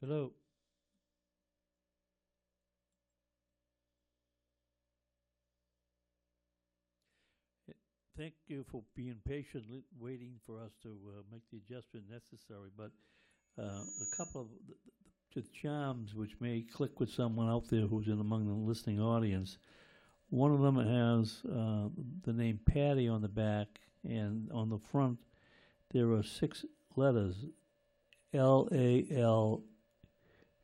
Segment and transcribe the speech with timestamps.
[0.00, 0.30] Hello.
[8.16, 9.64] Thank you for being patient,
[9.98, 12.92] waiting for us to uh, make the adjustment necessary, but
[13.60, 14.74] uh, a couple of the
[15.34, 19.58] the charms which may click with someone out there who's in among the listening audience.
[20.30, 21.88] One of them has uh,
[22.24, 23.66] the name Patty on the back,
[24.04, 25.18] and on the front,
[25.92, 26.64] there are six
[26.96, 27.44] letters,
[28.32, 29.62] L A L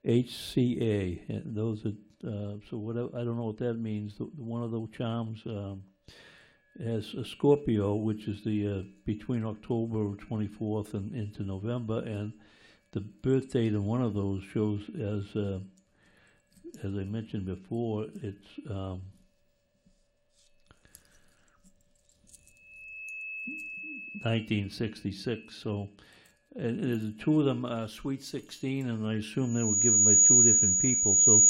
[0.05, 1.33] H C A.
[1.33, 4.19] And those are, uh, so whatever, I don't know what that means.
[4.19, 5.85] The- One of the charms um,
[6.79, 12.33] has a Scorpio, which is the, uh, between October twenty-fourth and into November, and
[12.93, 15.61] the birth date on one of those shows as, uh,
[16.83, 19.03] as I mentioned before, it's, um,
[24.25, 25.89] nineteen sixty-six, so,
[26.57, 30.15] and there's two of them are Sweet Sixteen, and I assume they were given by
[30.15, 31.43] two different people, so,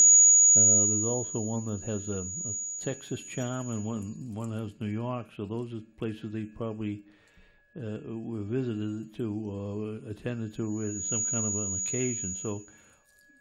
[0.57, 4.89] uh, there's also one that has a, a Texas charm, and one, one has New
[4.89, 7.03] York, so those are places they probably,
[7.77, 12.61] uh, were visited to, or attended to with some kind of an occasion, so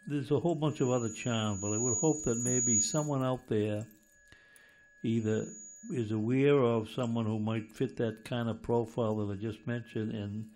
[0.06, 3.48] there's a whole bunch of other charms, but I would hope that maybe someone out
[3.48, 3.86] there
[5.02, 5.46] either
[5.92, 10.12] is aware of someone who might fit that kind of profile that I just mentioned,
[10.12, 10.46] and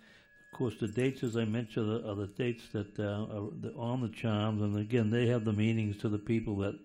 [0.53, 4.01] of course, the dates, as I mentioned, are- the dates that uh, are the- on
[4.01, 6.79] the charms, and again, they have the meanings to the people that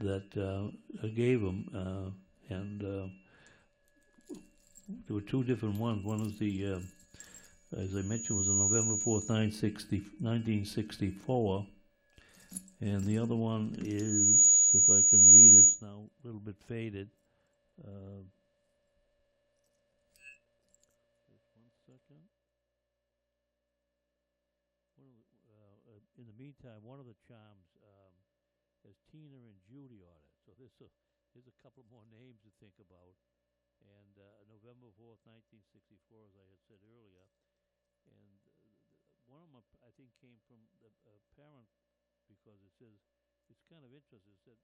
[0.00, 0.70] that uh,
[1.14, 2.10] gave them, uh,
[2.54, 3.08] and uh,
[5.06, 6.04] there were two different ones.
[6.04, 6.80] One is the, uh,
[7.78, 11.66] as I mentioned, was on November fourth, 1964,
[12.82, 17.08] and the other one is, if I can read, it's now a little bit faded.
[17.82, 18.20] Uh,
[21.30, 22.20] Just one second.
[24.96, 28.14] One of the, uh, uh, in the meantime, one of the charms, um,
[28.86, 30.86] has Tina and Judy on it, so there's a,
[31.34, 33.18] there's a couple more names to think about.
[33.82, 37.26] And, uh, November fourth, nineteen sixty-four, as I had said earlier,
[38.06, 38.70] and, uh,
[39.26, 41.66] one of them, I think, came from the, uh, parent,
[42.30, 42.94] because it says,
[43.50, 44.56] it's kind of interesting, it said,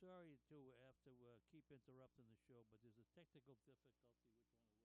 [0.00, 4.52] sorry to have to uh, keep interrupting the show, but there's a technical difficulty we're
[4.52, 4.75] trying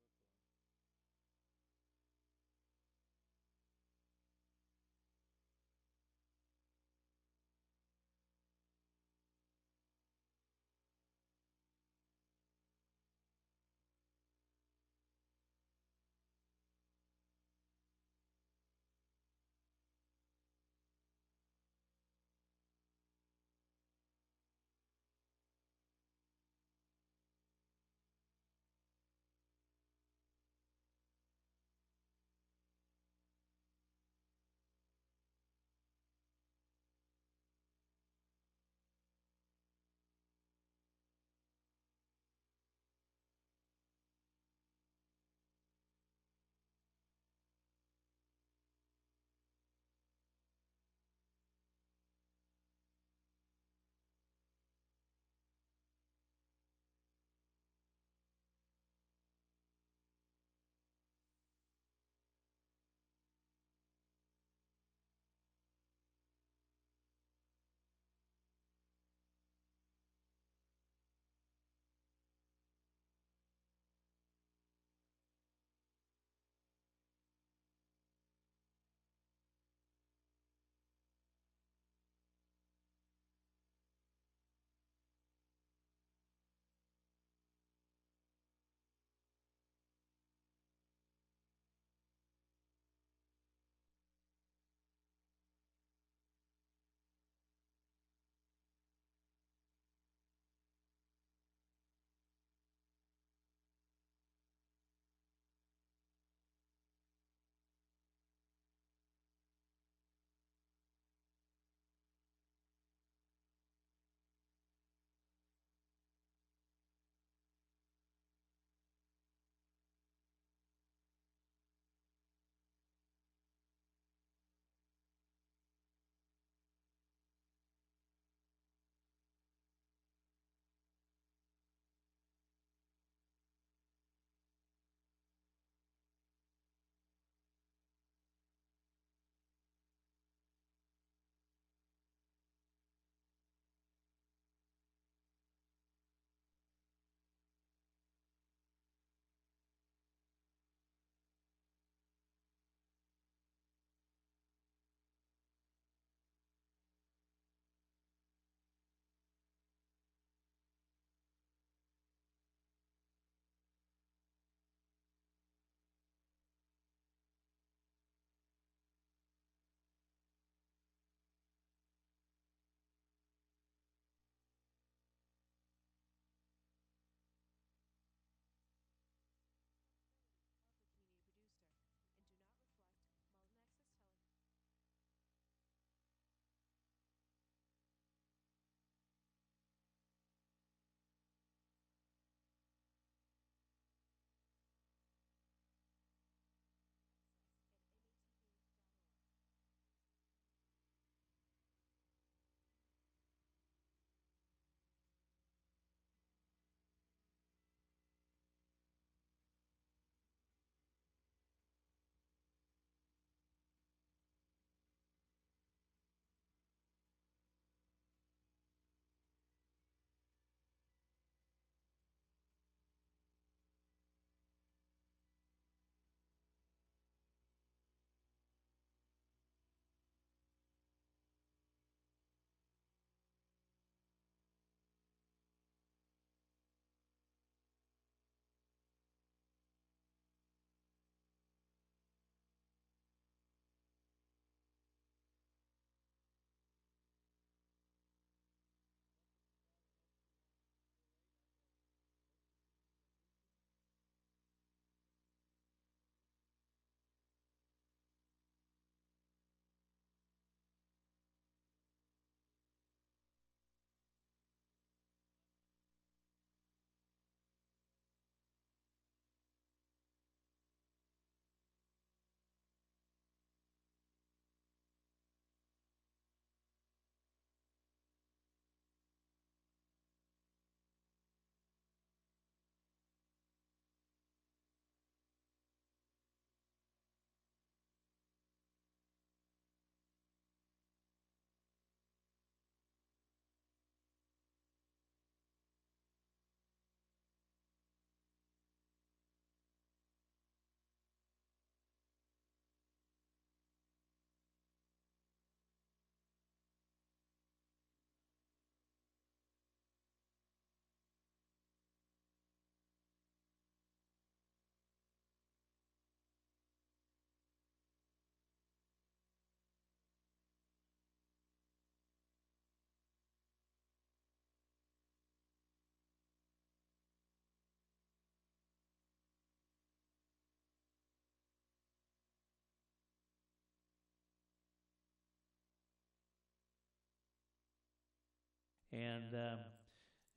[338.92, 339.60] And, um,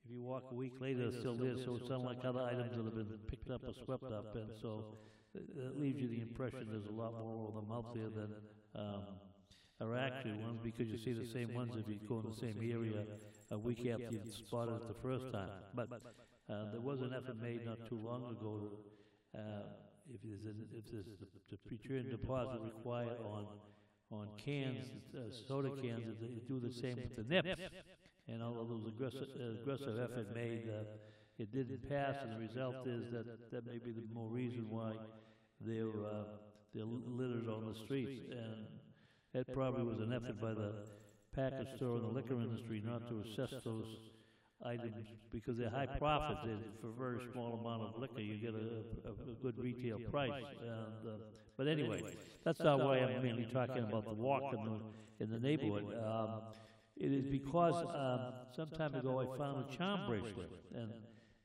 [0.05, 2.85] if you walk a week later, it's still there, so it's unlike other items that
[2.85, 4.87] have been picked up or swept up, and so
[5.35, 8.35] it it leaves you the impression there's a lot more of them out there than,
[8.75, 9.05] um,
[9.81, 12.61] are actually ones, because you see the same ones if you go in the same
[12.63, 13.07] area
[13.51, 15.53] a week after you spotted it the first time.
[15.73, 15.91] But,
[16.49, 19.65] uh, there was an effort made not too long ago, to, uh,
[20.07, 23.49] if there's, a- if there's the deposit required on,
[24.11, 27.49] on cans, uh, soda cans, if they do the same with the nips.
[28.29, 30.85] And although there was aggressive, uh, aggressive effort made, uh,
[31.39, 34.93] it didn't pass, and the result is that, that may be the more reason why
[35.61, 36.25] there, uh,
[36.75, 38.23] there litters on the streets.
[38.31, 38.67] And
[39.35, 40.73] that probably was an effort by the
[41.35, 43.85] package store and the liquor industry not to assess those
[44.65, 48.55] items, because they're high profit, they're for a very small amount of liquor, you get
[48.55, 50.33] a, a, a good retail price.
[50.63, 51.17] And, uh,
[51.59, 52.01] but anyway,
[52.45, 55.95] that's not why I'm mainly talking about the walk in the, in the neighborhood.
[56.03, 56.43] Um,
[56.97, 60.91] it is because, um, some time ago I found a charm bracelet, and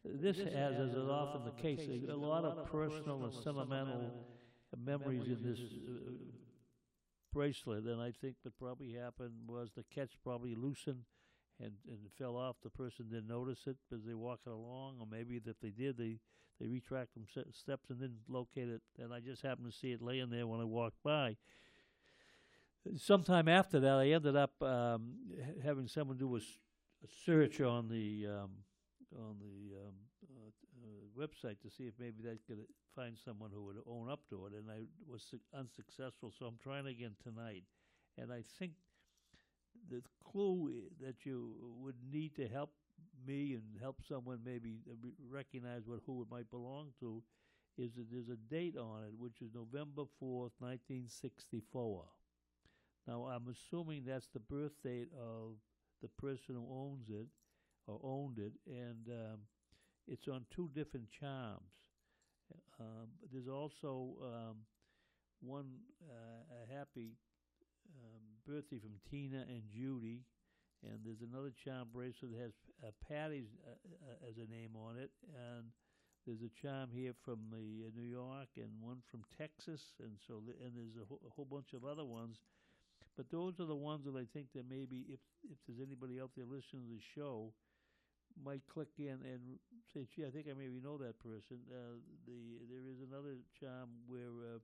[0.06, 4.12] this has, as is often the case, a a lot of personal and sentimental
[4.77, 6.12] memories in this uh,
[7.34, 11.03] bracelet, and I think what probably happened was the catch probably loosened
[11.60, 12.56] and, and fell off.
[12.63, 16.20] The person didn't notice it as they walking along, or maybe that they did, they,
[16.60, 20.01] they retract them steps and didn't locate it, and I just happened to see it
[20.01, 21.38] laying there when I walked by.
[22.98, 26.39] Sometime after that, I ended up um, ha- having someone do a,
[27.25, 28.51] search on the um,
[29.17, 30.50] on the um, uh,
[30.83, 34.45] uh, website to see if maybe they could find someone who would own up to
[34.45, 36.31] it, and I was su- unsuccessful.
[36.38, 37.63] So I'm trying again tonight,
[38.17, 38.74] and I think
[39.89, 40.71] the clue
[41.01, 42.71] that you would need to help
[43.27, 47.21] me and help someone maybe re- recognize what who it might belong to
[47.77, 52.05] is that there's a date on it, which is November fourth, nineteen sixty-four.
[53.09, 55.57] Now I'm assuming that's the birth date of
[56.03, 57.25] the person who owns it
[57.87, 59.39] or owned it, and um,
[60.07, 61.73] it's on two different charms.
[62.79, 64.57] Um, there's also um,
[65.41, 65.65] one
[66.05, 67.17] uh, a happy
[67.97, 70.21] um, birthday from Tina and Judy,
[70.83, 72.53] and there's another charm bracelet that has
[72.85, 73.71] uh, Patty's uh,
[74.05, 75.65] uh, as a name on it, and
[76.27, 80.43] there's a charm here from the uh, New York and one from Texas, and so
[80.63, 82.37] and there's a, a whole bunch of other ones.
[83.19, 86.31] But those are the ones that I think that maybe if if there's anybody out
[86.39, 87.51] there listening to the show,
[88.39, 89.59] might click in and
[89.91, 93.91] say, "Gee, I think I maybe know that person." Uh, the there is another charm
[94.07, 94.63] where uh,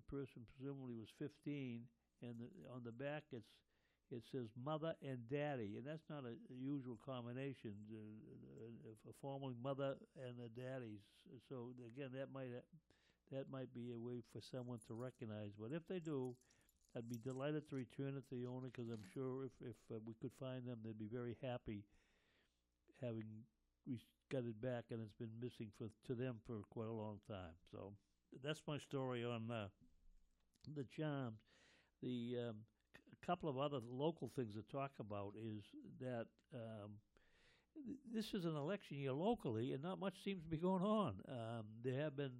[0.00, 1.84] the person presumably was 15,
[2.24, 3.60] and the, on the back it's
[4.08, 7.76] it says mother and daddy, and that's not a, a usual combination.
[7.92, 11.04] Uh, uh, a formerly mother and a daddy.
[11.46, 12.56] So again, that might
[13.32, 15.52] that might be a way for someone to recognize.
[15.60, 16.36] But if they do,
[16.96, 19.98] I'd be delighted to return it to the owner because I'm sure if if uh,
[20.06, 21.84] we could find them, they'd be very happy
[23.00, 23.24] having
[23.86, 23.98] we
[24.30, 27.54] got it back and it's been missing for to them for quite a long time.
[27.70, 27.92] So
[28.42, 29.68] that's my story on uh,
[30.74, 31.40] the charms.
[32.02, 32.56] The um,
[33.12, 35.62] a couple of other local things to talk about is
[36.00, 36.92] that um,
[37.86, 41.14] th- this is an election year locally, and not much seems to be going on.
[41.28, 42.32] Um, there have been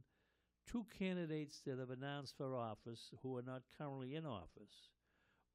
[0.66, 4.90] two candidates that have announced for office who are not currently in office.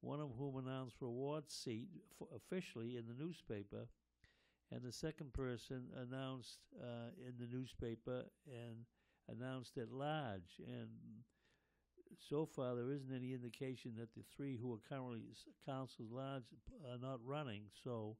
[0.00, 1.88] One of whom announced for ward seat
[2.34, 3.88] officially in the newspaper,
[4.70, 8.84] and the second person announced uh, in the newspaper and
[9.28, 10.60] announced at large.
[10.66, 10.88] And
[12.28, 16.44] so far, there isn't any indication that the three who are currently s- council large
[16.90, 17.62] are not running.
[17.82, 18.16] So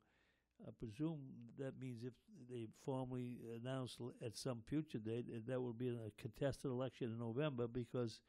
[0.67, 1.21] I presume
[1.59, 2.12] that means if
[2.50, 7.67] they formally announce at some future date, that will be a contested election in November
[7.69, 8.21] because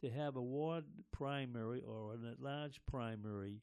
[0.00, 3.60] to have a ward primary or an at-large primary,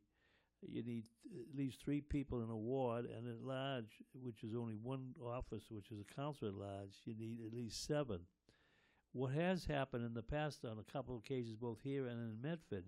[0.62, 1.06] you need
[1.40, 5.66] at least three people in a ward, and at large, which is only one office,
[5.70, 8.22] which is a council at large, you need at least seven.
[9.14, 12.42] What has happened in the past on a couple of cases, both here and in
[12.42, 12.86] Medford,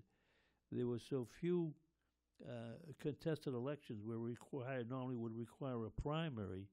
[0.71, 1.73] there were so few
[2.47, 6.67] uh, contested elections where required normally would require a primary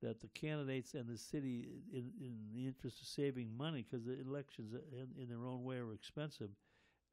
[0.00, 4.20] that the candidates and the city, in, in the interest of saving money, because the
[4.20, 6.50] elections in, in their own way are expensive,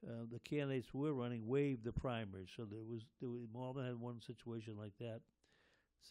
[0.07, 2.45] uh, the candidates who were running waived the primary.
[2.55, 5.21] So there was, there was Malden had one situation like that,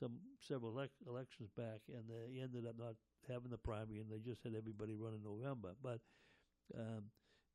[0.00, 2.94] some several elec- elections back, and they ended up not
[3.28, 5.76] having the primary, and they just had everybody run in November.
[5.80, 6.00] But
[6.76, 7.04] um,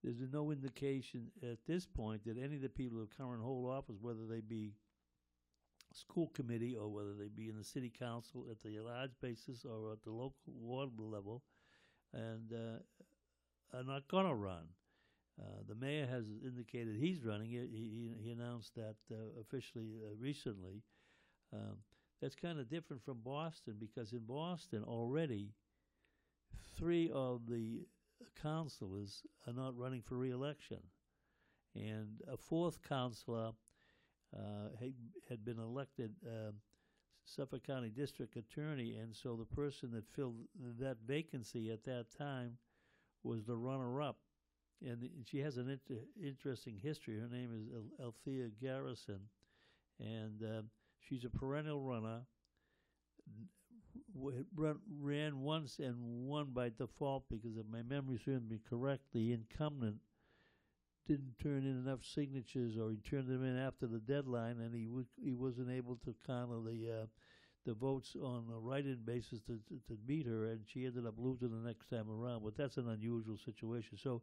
[0.04, 3.98] there's no indication at this point that any of the people who currently hold office,
[4.02, 4.74] whether they be
[5.94, 9.92] school committee or whether they be in the city council at the large basis or
[9.92, 11.44] at the local ward level,
[12.14, 14.64] and uh, are not going to run.
[15.40, 17.50] Uh, the mayor has indicated he's running.
[17.50, 20.84] He, he, he announced that uh, officially uh, recently.
[21.54, 21.78] Um,
[22.22, 25.54] that's kind of different from Boston because in Boston already,
[26.78, 27.86] three of the
[28.42, 30.80] councilors are not running for reelection,
[31.76, 33.52] and a fourth councilor
[34.36, 34.94] uh, had,
[35.30, 36.56] had been elected um
[37.26, 40.38] Suffolk County District Attorney, and so the person that filled
[40.80, 42.58] that vacancy at that time
[43.24, 44.18] was the runner-up.
[44.82, 47.20] And she has an inter- interesting history.
[47.20, 47.70] Her name is
[48.04, 49.20] Althea Garrison,
[50.00, 52.22] and um she's a perennial runner.
[54.14, 59.34] Run- Ran once and won by default because, if my memory serves me correct, the
[59.34, 59.98] incumbent
[61.08, 64.86] didn't turn in enough signatures, or he turned them in after the deadline, and he
[64.86, 67.06] w- he wasn't able to count the uh,
[67.66, 71.16] the votes on a write-in basis to, to to beat her, and she ended up
[71.18, 72.44] losing the next time around.
[72.44, 73.98] But that's an unusual situation.
[73.98, 74.22] So,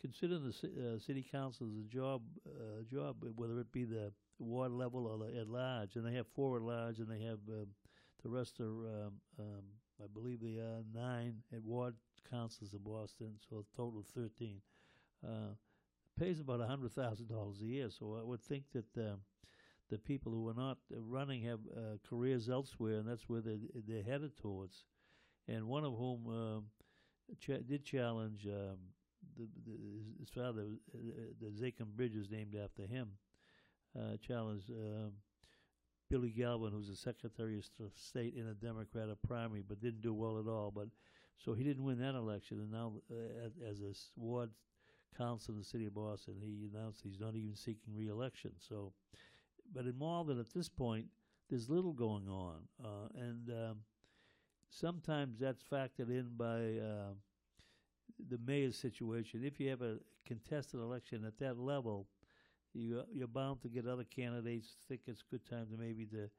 [0.00, 4.72] consider the uh, city council as a job uh, job, whether it be the ward
[4.72, 7.66] level or the, at large, and they have four at large, and they have um,
[8.22, 8.64] the rest are
[9.06, 9.64] um, um,
[10.02, 11.94] I believe they are nine at ward
[12.30, 14.60] councils in Boston, so a total of thirteen.
[15.26, 15.54] Uh,
[16.18, 17.88] pays about a hundred thousand dollars a year.
[17.90, 19.20] So I would think that um,
[19.90, 23.58] the people who are not uh, running have uh, careers elsewhere, and that's where they
[23.86, 24.84] they're headed towards.
[25.48, 26.64] And one of whom um,
[27.40, 28.78] cha- did challenge um,
[29.36, 29.78] the, the,
[30.20, 30.98] his- father, uh,
[31.40, 33.10] the Zakim Bridge is named after him.
[33.98, 34.70] Uh, challenged
[36.10, 40.12] Billy Galvin, who's the Secretary of St- State in a Democratic primary, but didn't do
[40.12, 40.72] well at all.
[40.74, 40.88] But
[41.38, 44.50] so he didn't win that election, and now uh, as- a ward
[45.16, 48.52] council in the city of Boston, he announced he's not even seeking re-election.
[48.58, 48.92] So,
[49.72, 51.06] but in Malden at this point,
[51.48, 53.76] there's little going on, uh, and um,
[54.68, 57.12] sometimes that's factored in by uh,
[58.28, 59.42] the mayor's situation.
[59.44, 62.06] If you have a contested election at that level,
[62.74, 66.30] you you're bound to get other candidates think it's a good time to maybe to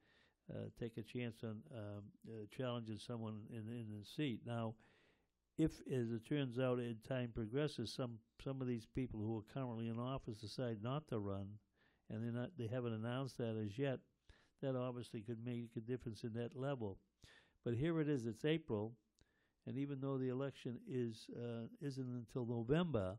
[0.52, 4.40] uh, take a chance on um, uh, challenging someone in in the seat.
[4.46, 4.74] Now,
[5.58, 9.54] if, as it turns out, as time progresses, some some of these people who are
[9.54, 11.46] currently in office decide not to run,
[12.10, 13.98] and they're not they haven't announced that as yet,
[14.62, 16.98] that obviously could make a difference in that level.
[17.64, 18.94] But here it is; it's April,
[19.66, 23.16] and even though the election is uh, isn't until November,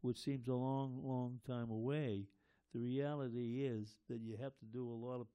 [0.00, 2.26] which seems a long, long time away,
[2.72, 5.26] the reality is that you have to do a lot of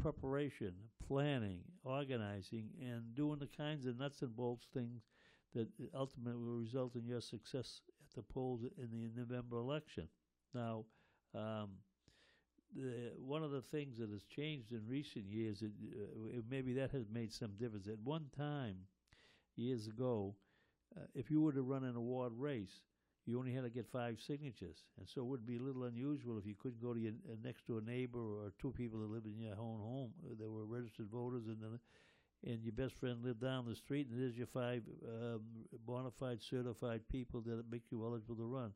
[0.00, 0.72] preparation,
[1.06, 5.02] planning, organizing, and doing the kinds of nuts and bolts things
[5.54, 10.08] that ultimately will result in your success at the polls in the November election.
[10.54, 10.84] Now,
[11.34, 11.70] um,
[12.74, 16.92] the, one of the things that has changed in recent years, it, uh, maybe that
[16.92, 17.88] has made some difference.
[17.88, 18.76] At one time,
[19.56, 20.34] years ago,
[20.96, 22.82] uh, if you were to run an award race,
[23.30, 26.36] you only had to get five signatures, and so it would be a little unusual
[26.36, 29.26] if you couldn't go to your uh, next door neighbor or two people that lived
[29.26, 31.78] in your own home uh, that were registered voters, and then
[32.42, 35.40] and your best friend lived down the street, and there's your five um,
[35.86, 38.72] bona fide certified people that make you eligible to run.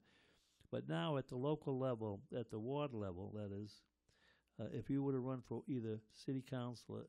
[0.71, 3.73] But now at the local level, at the ward level, that is,
[4.61, 7.07] uh, if you were to run for either city councilor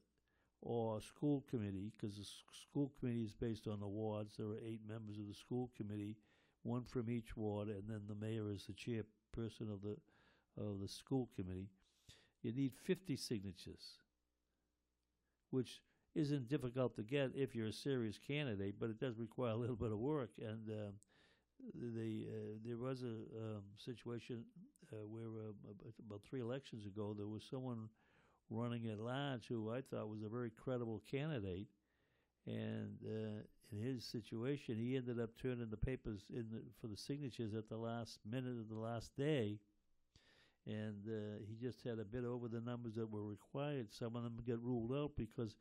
[0.62, 2.26] or school committee, because the
[2.70, 6.16] school committee is based on the wards, there are eight members of the school committee,
[6.66, 9.98] one from each ward, and then the mayor is the chairperson of the
[10.58, 11.70] of the school committee.
[12.44, 14.00] You need 50 signatures,
[15.52, 15.82] which
[16.16, 19.76] isn't difficult to get if you're a serious candidate, but it does require a little
[19.76, 20.30] bit of work.
[20.40, 20.94] And um,
[21.74, 24.44] the uh, there was a um, situation
[24.94, 27.90] uh, where uh, about- about three elections ago there was someone
[28.50, 31.68] running at large who I thought was a very credible candidate,
[32.48, 36.98] and uh, in his situation he ended up turning the papers in the, for the
[36.98, 39.60] signatures at the last minute of the last day.
[40.68, 43.94] And uh, he just had a bit over the numbers that were required.
[43.94, 45.56] Some of them get ruled out because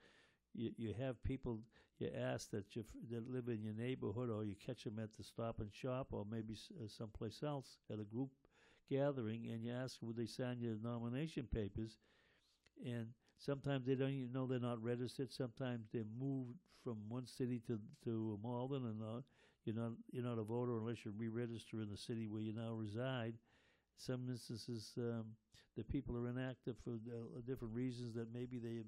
[0.55, 1.61] you, you have people
[1.99, 5.25] you ask that you that live in your neighborhood, or you catch them at the
[5.25, 8.31] Stop and Shop, or maybe s- uh, someplace else at a group
[8.91, 11.99] gathering, and you ask would they sign your nomination papers,
[12.85, 13.09] and
[13.45, 15.33] sometimes they don't even know they're not registered.
[15.33, 19.21] Sometimes they're moved from one city to to Malden, and uh,
[19.65, 22.73] you're not you're not a voter unless you re-register in the city where you now
[22.73, 23.35] reside.
[23.97, 25.25] Some instances, um,
[25.77, 28.15] the people are inactive for uh, different reasons.
[28.15, 28.83] That maybe they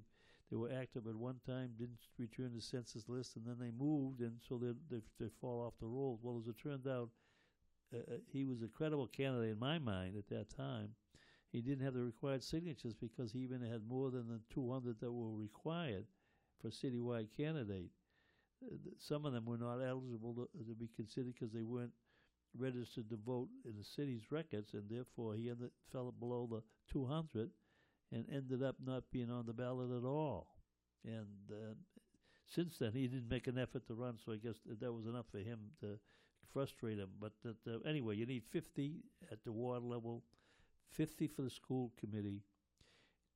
[0.51, 4.21] they were active at one time, didn't return the census list, and then they moved,
[4.21, 6.19] and so they they, they fall off the rolls.
[6.23, 7.09] Well, as it turned out,
[7.93, 10.89] uh, uh, he was a credible candidate in my mind at that time.
[11.51, 15.11] He didn't have the required signatures because he even had more than the 200 that
[15.11, 16.05] were required
[16.61, 17.91] for a citywide candidate.
[18.63, 21.93] Uh, Some of them were not eligible to, to be considered because they weren't
[22.57, 27.51] registered to vote in the city's records, and therefore he ended, fell below the 200.
[28.11, 30.55] and ended up not being on the ballot at all.
[31.05, 31.73] And uh,
[32.45, 35.05] since then, he didn't make an effort to run, so I guess that, that was
[35.05, 35.99] enough for him to
[36.51, 37.09] frustrate him.
[37.19, 40.23] But that, uh, anyway, you need 50 at the ward level,
[40.91, 42.43] 50 for the school committee,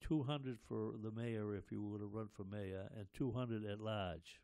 [0.01, 4.41] 200 for the mayor if you were to run for mayor, and 200 at large.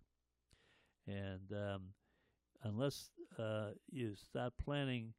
[1.07, 1.81] And um,
[2.63, 5.13] unless uh, you start planning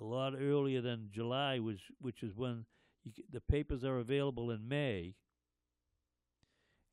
[0.00, 2.64] a lot earlier than July, which which is when
[3.04, 5.14] you, the papers are available in May,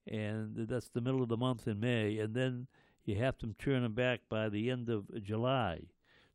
[0.05, 2.67] and that's the middle of the month in May, and then
[3.05, 5.81] you have to turn them back by the end of July.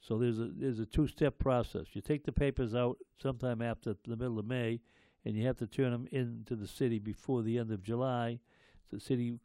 [0.02, 1.86] So there's a there's a two step process.
[1.92, 4.80] You take the papers out sometime after the middle of May,
[5.24, 8.40] and you have to turn them into the city before the end of July.
[8.90, 9.38] The city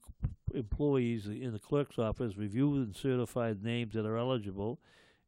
[0.54, 4.80] employees in the clerk's office review and certify names that are eligible.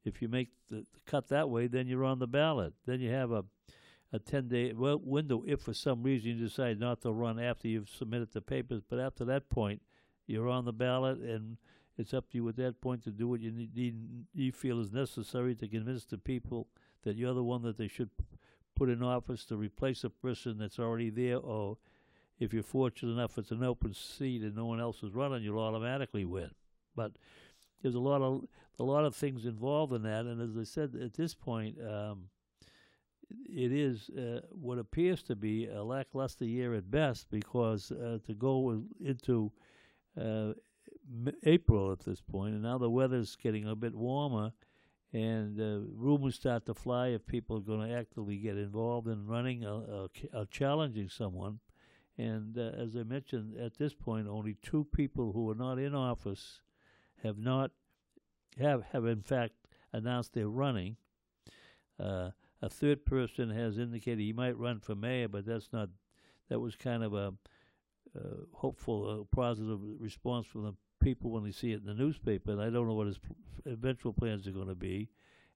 [0.03, 2.73] If you make the, the cut that way, then you're on the ballot.
[2.85, 3.45] Then you have a
[4.11, 7.67] a 10 day well, window if for some reason you decide not to run after
[7.67, 8.81] you've submitted the papers.
[8.87, 9.81] But after that point,
[10.25, 11.57] you're on the ballot, and
[11.99, 14.79] it's up to you at that point to do what you need, need you feel
[14.79, 16.67] is necessary to convince the people
[17.03, 18.09] that you're the one that they should
[18.73, 21.77] put in office to replace a person that's already there, or
[22.39, 25.59] if you're fortunate enough it's an open seat and no one else is running, you'll
[25.59, 26.51] automatically win.
[26.95, 27.12] But
[27.81, 28.45] there's a lot of
[28.79, 32.29] a lot of things involved in that, and as I said at this point, um,
[33.29, 38.33] it is uh, what appears to be a lackluster year at best because uh, to
[38.33, 39.51] go into
[40.19, 40.53] uh,
[41.43, 44.52] April at this point, and now the weather's getting a bit warmer,
[45.12, 49.26] and uh, rumors start to fly if people are going to actively get involved in
[49.26, 50.08] running or,
[50.52, 51.60] challenging someone.
[52.17, 55.95] And uh, as I mentioned, at this point, only two people who are not in
[55.95, 56.62] office
[57.24, 57.72] have not
[58.60, 59.54] have have in fact
[59.93, 60.98] announced they're running.
[62.00, 65.89] Uh, a third person has indicated he might run for mayor, but that's not.
[66.50, 67.34] That was kind of a
[68.15, 72.51] uh, hopeful, uh, positive response from the people when they see it in the newspaper.
[72.51, 73.19] And I don't know what his
[73.65, 75.09] eventual plans are going to be.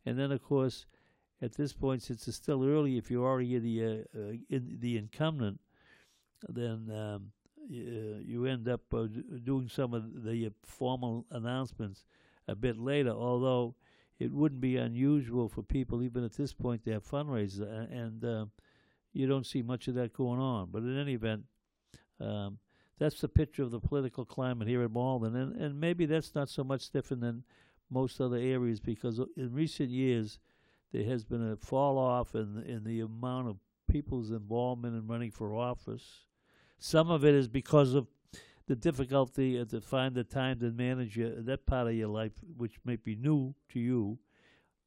[0.05, 0.85] And then, of course,
[1.41, 4.97] at this point, since it's still early, if you're already the uh, uh, in the
[4.97, 5.59] incumbent,
[6.47, 9.07] then um, uh, you end up uh,
[9.43, 12.05] doing some of the formal announcements
[12.47, 13.11] a bit later.
[13.11, 13.75] Although
[14.19, 18.49] it wouldn't be unusual for people, even at this point, to have fundraisers, and
[19.11, 20.69] you don't see much of that going on.
[20.71, 21.43] But in any event,
[22.19, 22.57] um,
[22.99, 26.49] that's the picture of the political climate here in Malden, and and maybe that's not
[26.49, 27.43] so much different than
[27.89, 30.39] most other areas because in recent years
[30.91, 35.31] there has been a fall off in in the amount of people's involvement in running
[35.31, 36.21] for office.
[36.79, 38.07] Some of it is because of
[38.67, 42.79] the difficulty to find the time to manage your, that part of your life, which
[42.85, 44.17] may be new to you,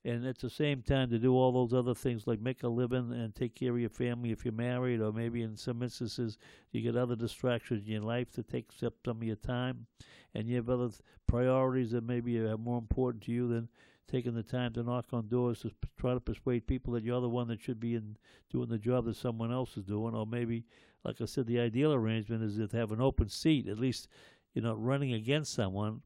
[0.07, 3.13] and at the same time to do all those other things like make a living
[3.13, 6.39] and take care of your family if you're married, or maybe in some instances
[6.71, 9.87] you get other distractions in your life that takes up some of your time,
[10.33, 13.69] and you have other th- priorities that maybe are more important to you than
[14.09, 17.21] taking the time to knock on doors to p- try to persuade people that you're
[17.21, 18.17] the one that should be in
[18.49, 20.65] doing the job that someone else is doing, or maybe,
[21.05, 23.67] like I said, the ideal arrangement is to have an open seat.
[23.67, 24.07] At least
[24.55, 26.03] you're not running against someone.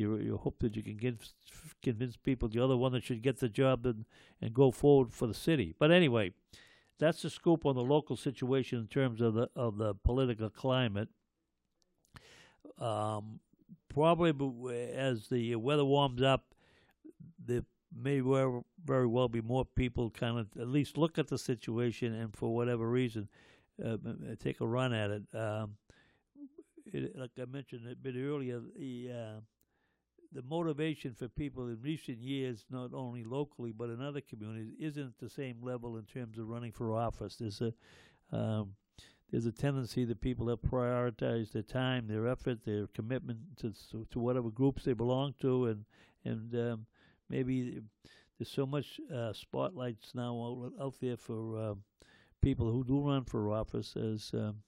[0.00, 1.34] You you hope that you can convince
[1.82, 4.04] convince people the one that should get the job and
[4.40, 5.74] and go forward for the city.
[5.78, 6.32] But anyway,
[6.98, 11.08] that's the scoop on the local situation in terms of the of the political climate.
[12.78, 13.40] Um,
[13.88, 14.32] probably
[14.94, 16.54] as the weather warms up,
[17.44, 22.14] there may very well be more people kind of at least look at the situation
[22.14, 23.28] and for whatever reason
[23.84, 23.96] uh,
[24.38, 25.22] take a run at it.
[25.34, 25.76] Um,
[26.86, 27.16] it.
[27.16, 29.40] Like I mentioned a bit earlier, the uh,
[30.32, 35.06] the motivation for people in recent years, not only locally but in other communities, isn't
[35.06, 37.36] at the same level in terms of running for office.
[37.36, 37.72] There's a
[38.36, 38.74] um,
[39.30, 43.72] there's a tendency that people have prioritized their time, their effort, their commitment to
[44.10, 45.84] to whatever groups they belong to, and
[46.24, 46.86] and um,
[47.28, 47.80] maybe
[48.38, 51.82] there's so much uh, spotlights now out, out there for um,
[52.40, 54.62] people who do run for office as um,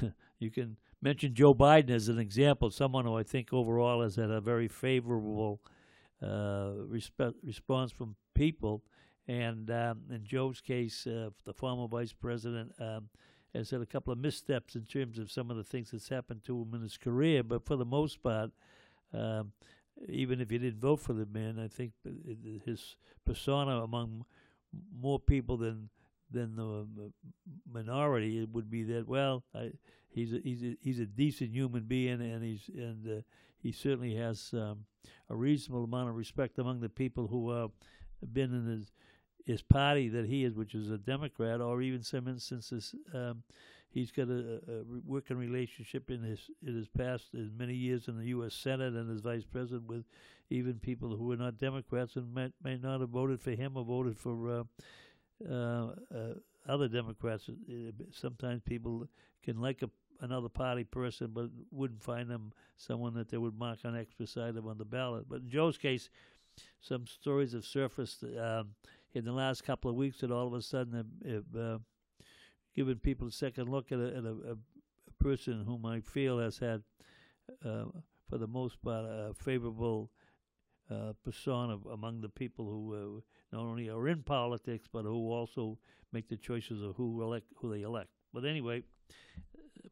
[0.38, 4.30] you can mention Joe Biden as an example, someone who I think overall has had
[4.30, 5.60] a very favorable
[6.22, 8.82] uh, respe- response from people.
[9.26, 13.08] And um, in Joe's case, uh, the former vice president um,
[13.54, 16.44] has had a couple of missteps in terms of some of the things that's happened
[16.44, 17.42] to him in his career.
[17.42, 18.50] But for the most part,
[19.14, 19.52] um,
[20.08, 21.92] even if you didn't vote for the man, I think
[22.64, 24.24] his persona among
[25.00, 25.90] more people than
[26.30, 26.86] than the
[27.70, 29.72] minority it would be that well, I,
[30.12, 33.22] he's a, he's a, he's a decent human being, and he's and uh,
[33.62, 34.84] he certainly has um,
[35.28, 37.68] a reasonable amount of respect among the people who uh,
[38.20, 38.92] have been in his
[39.46, 43.42] his party that he is, which is a Democrat, or even some instances um,
[43.90, 48.18] he's got a, a working relationship in his in his past in many years in
[48.18, 48.54] the U.S.
[48.54, 50.04] Senate and as vice president with
[50.48, 53.84] even people who are not Democrats and may, may not have voted for him or
[53.84, 54.62] voted for uh,
[55.48, 56.34] uh, uh,
[56.68, 57.48] other Democrats.
[57.48, 59.06] Uh, Sometimes people
[59.42, 59.90] can like a,
[60.20, 64.56] another party person, but wouldn't find them someone that they would mark on extra side
[64.56, 65.26] of on the ballot.
[65.28, 66.10] But in Joe's case,
[66.80, 68.74] some stories have surfaced um,
[69.14, 71.78] in the last couple of weeks that all of a sudden have, uh,
[72.74, 76.58] given people a second look at a, at a, a person whom I feel has
[76.58, 76.82] had,
[77.64, 77.84] uh,
[78.28, 80.10] for the most part, a favorable
[80.90, 85.78] uh, persona among the people who uh, not only are in politics but who also
[86.12, 88.10] make the choices of who elect who they elect.
[88.32, 88.82] But anyway,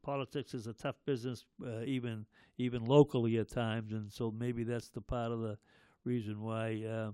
[0.09, 2.25] politics is a tough business, uh, even
[2.57, 5.59] even locally at times, and so maybe that's the part of the
[6.05, 7.11] reason why uh,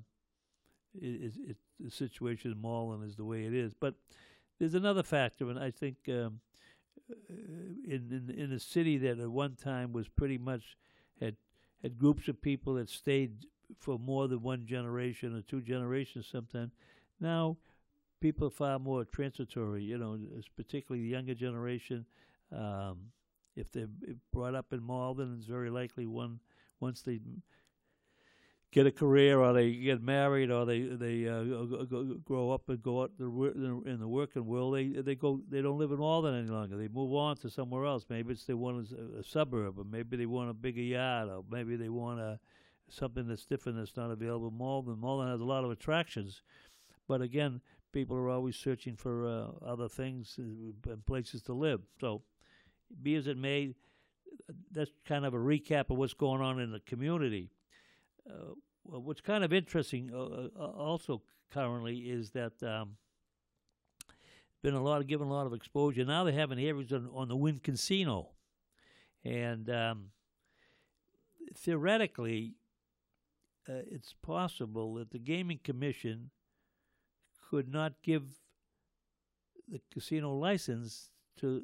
[0.95, 3.75] it, it, the situation in Malden is the way it is.
[3.75, 3.95] But
[4.61, 6.39] there's another factor, and I think um,
[7.19, 10.77] in, in in a city that at one time was pretty much
[11.19, 11.35] had
[11.83, 13.47] had groups of people that stayed
[13.81, 16.71] for more than one generation or two generations sometimes.
[17.19, 17.57] Now,
[18.21, 19.83] people are far more transitory.
[19.83, 20.17] You know,
[20.57, 22.07] particularly the younger generation.
[22.53, 23.11] Um,
[23.57, 23.89] if they're
[24.33, 26.41] brought up in Malden, it's very likely one
[26.81, 27.21] once they
[28.75, 31.45] get a career or they get married or they they uh,
[32.25, 35.93] grow up and go out in the working world, they they go they don't live
[35.93, 36.77] in Malden any longer.
[36.77, 38.05] They move on to somewhere else.
[38.09, 41.45] Maybe it's they want a, a suburb, or maybe they want a bigger yard, or
[41.49, 42.41] maybe they want a
[42.89, 44.99] something that's different that's not available in Malden.
[44.99, 46.43] Malden has a lot of attractions,
[47.07, 47.61] but again,
[47.93, 51.81] people are always searching for uh, other things uh, and places to live.
[52.01, 52.23] So,
[53.03, 53.75] be as it may,
[54.73, 57.51] that's kind of a recap of what's going on in the community.
[58.29, 58.55] Uh,
[58.85, 62.97] what's kind of interesting uh, uh also currently is that um,
[64.63, 66.05] been a lot of given a lot of exposure.
[66.05, 68.31] Now they're having hearings on, on the Wynn Casino,
[69.25, 70.07] and um,
[71.57, 72.55] theoretically,
[73.69, 76.31] uh, it's possible that the Gaming Commission
[77.51, 78.25] could not give
[79.69, 81.63] the casino license to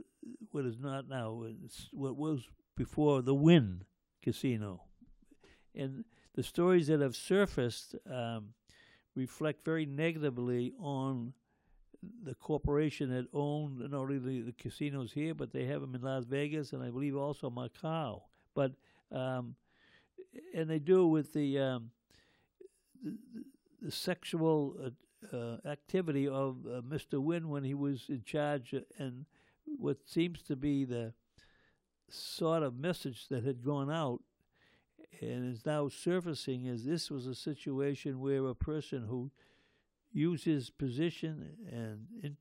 [0.50, 1.44] what is not now,
[1.92, 3.84] what was before the Wynn
[4.22, 4.82] Casino.
[5.74, 6.04] And
[6.34, 8.54] the stories that have surfaced um,
[9.14, 11.32] reflect very negatively on
[12.24, 16.00] the corporation that owned not only the, the, casinos here, but they have them in
[16.00, 18.22] Las Vegas and I believe also Macau.
[18.54, 18.72] But
[19.12, 19.54] um,
[20.54, 21.90] and they do with the um,
[23.04, 23.16] the,
[23.82, 27.20] the, sexual uh, uh, activity of uh, Mr.
[27.20, 29.26] Wynn when he was in charge, and
[29.64, 31.12] what seems to be the
[32.08, 34.20] sort of message that had gone out
[35.20, 39.30] and is now surfacing is this was a situation where a person who
[40.12, 42.36] used his position and in,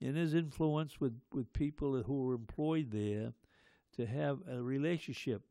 [0.00, 3.32] and his influence with, with people who were employed there
[3.96, 5.42] to have a relationship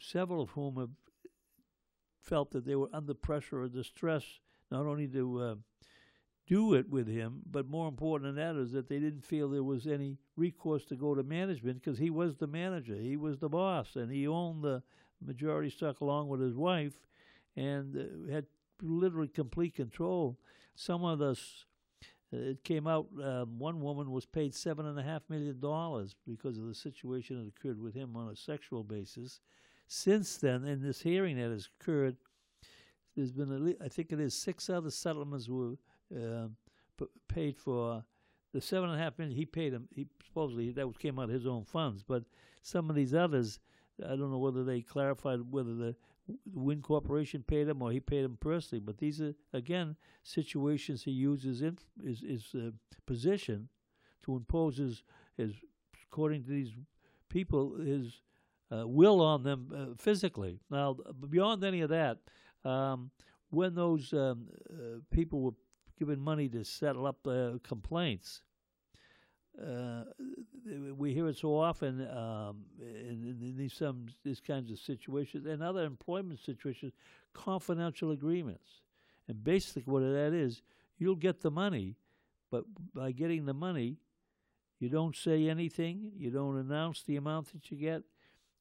[0.00, 0.90] several of whom have
[2.20, 4.24] felt that they were under pressure or distress,
[4.70, 5.54] not only to uh,
[6.46, 9.62] do it with him, but more important than that is that they didn't feel there
[9.62, 13.48] was any recourse to go to management because he was the manager, he was the
[13.48, 14.82] boss, and he owned the
[15.24, 17.06] majority stock along with his wife,
[17.56, 18.46] and uh, had
[18.82, 20.38] literally complete control.
[20.74, 21.64] Some of us.
[22.32, 23.06] Uh, it came out.
[23.22, 27.38] Um, one woman was paid seven and a half million dollars because of the situation
[27.38, 29.40] that occurred with him on a sexual basis,
[29.86, 32.16] since then, in this hearing that has occurred,
[33.16, 35.74] there's been, at least, I think it is six other settlements were
[36.16, 36.48] uh,
[36.98, 38.04] p- paid for.
[38.52, 39.88] The seven and a half million he paid him.
[39.92, 42.22] He supposedly that came out of his own funds, but
[42.62, 43.58] some of these others,
[44.00, 45.96] I don't know whether they clarified whether the
[46.52, 48.80] Wynn Corporation paid him or he paid him personally.
[48.80, 52.70] But these are again situations he uses in his, his uh,
[53.06, 53.68] position
[54.22, 55.02] to impose his,
[55.36, 55.52] his
[56.06, 56.70] according to these
[57.28, 58.22] people his
[58.72, 60.60] uh, will on them uh, physically.
[60.70, 60.96] Now,
[61.28, 62.18] beyond any of that,
[62.64, 63.10] um,
[63.50, 65.54] when those um, uh, people were
[65.98, 67.26] given money to settle up
[67.62, 68.42] complaints,
[69.62, 70.02] uh,
[70.96, 75.62] we hear it so often um, in, in, these some these kinds of situations and
[75.62, 76.92] other employment situations,
[77.32, 78.82] confidential agreements,
[79.28, 80.62] and basically what that is,
[80.98, 81.96] you'll get the money,
[82.50, 83.98] but by getting the money,
[84.80, 88.02] you don't say anything, you don't announce the amount that you get,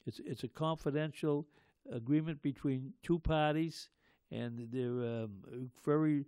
[0.05, 1.47] it's it's a confidential
[1.91, 3.89] agreement between two parties,
[4.29, 6.25] and they're um, very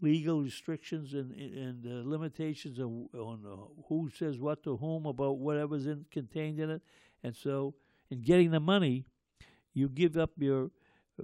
[0.00, 5.38] legal restrictions and and uh, limitations on, on uh, who says what to whom about
[5.38, 6.82] whatever's in, contained in it.
[7.22, 7.74] And so,
[8.10, 9.06] in getting the money,
[9.72, 10.70] you give up your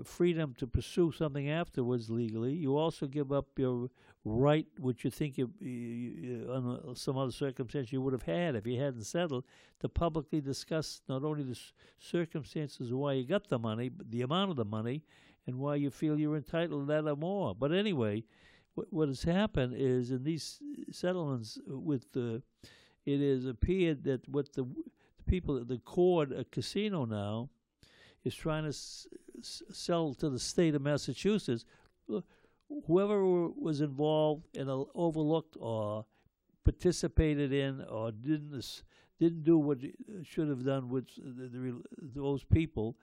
[0.05, 2.53] freedom to pursue something afterwards legally.
[2.53, 3.91] You also give up your
[4.25, 8.55] right, which you think you, you, you under some other circumstance you would have had
[8.55, 9.45] if you hadn't settled,
[9.81, 11.59] to publicly discuss not only the
[11.99, 15.03] circumstances why you got the money, but the amount of the money,
[15.47, 17.55] and why you feel you're entitled to that or more.
[17.55, 18.23] But anyway,
[18.75, 20.59] what, what has happened is in these
[20.91, 22.43] settlements with the,
[23.05, 27.49] it has appeared that what the, the people, at the court, a casino now,
[28.25, 29.07] is trying to s-
[29.39, 31.65] s- sell to the state of Massachusetts.
[32.87, 36.05] Whoever was involved and uh, overlooked or
[36.65, 38.83] participated in or didn't
[39.19, 39.79] didn't do what
[40.23, 41.83] should have done with the, the,
[42.15, 42.97] those people,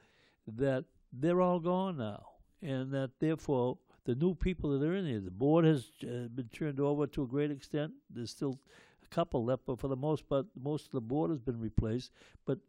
[0.47, 2.25] that they're all gone now,
[2.61, 6.49] and that therefore the new people that are in here, the board has uh, been
[6.53, 7.91] turned over to a great extent.
[8.09, 8.57] There's still
[9.03, 12.13] a couple left, but for the most part, most of the board has been replaced.
[12.45, 12.59] But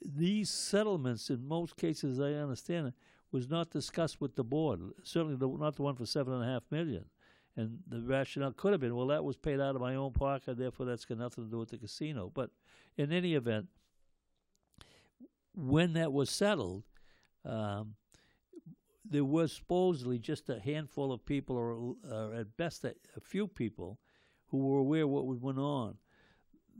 [0.00, 2.94] these settlements, in most cases, I understand it,
[3.32, 4.78] was not discussed with the board.
[5.02, 7.06] Certainly, the, not the one for seven and a half million.
[7.56, 10.56] And the rationale could have been, well, that was paid out of my own pocket,
[10.58, 12.30] therefore that's got nothing to do with the casino.
[12.32, 12.50] But
[12.96, 13.66] in any event,
[15.56, 16.84] when that was settled,
[17.44, 17.96] um,
[19.10, 23.46] there was supposedly just a handful of people, or, or at best a, a few
[23.46, 23.98] people,
[24.48, 25.96] who were aware what went on.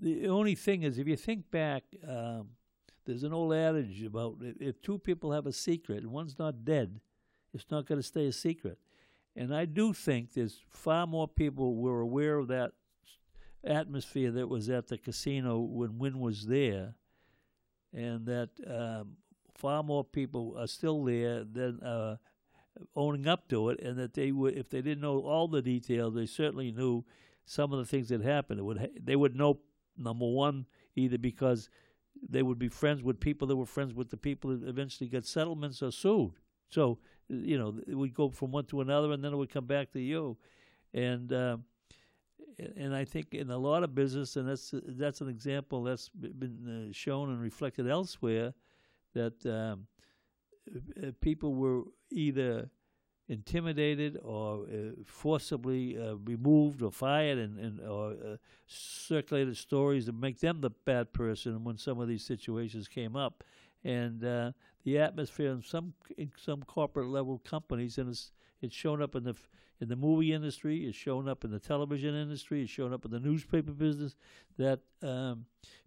[0.00, 2.50] The only thing is, if you think back, um,
[3.04, 7.00] there's an old adage about if, two people have a secret and one's not dead,
[7.54, 8.78] it's not going to stay a secret.
[9.34, 12.72] And I do think there's far more people were aware of that
[13.64, 16.94] atmosphere that was at the casino when Wynn was there,
[17.92, 19.16] and that um,
[19.56, 22.16] far more people are still there than uh,
[22.94, 26.14] owning up to it, and that they would, if they didn't know all the details,
[26.14, 27.04] they certainly knew
[27.44, 28.60] some of the things that happened.
[28.60, 29.60] It would ha- they would know
[29.96, 31.68] number one either because
[32.28, 35.24] they would be friends with people that were friends with the people that eventually got
[35.24, 36.32] settlements or sued.
[36.70, 39.66] So you know it would go from one to another, and then it would come
[39.66, 40.36] back to you,
[40.92, 41.32] and.
[41.32, 41.64] Um,
[42.76, 46.88] and I think in a lot of business, and that's that's an example that's been
[46.88, 48.54] uh, shown and reflected elsewhere,
[49.16, 49.86] that um,
[51.02, 52.70] uh, people were either
[53.28, 60.12] intimidated or uh, forcibly uh, removed or fired, and, and or uh, circulated stories to
[60.12, 63.42] make them the bad person when some of these situations came up,
[63.82, 64.52] and uh,
[64.84, 69.24] the atmosphere in some in some corporate level companies, and it's it's shown up in
[69.24, 69.34] the
[69.80, 73.10] in the movie industry, it's shown up in the television industry, it's shown up in
[73.10, 74.16] the newspaper business
[74.56, 75.44] that um,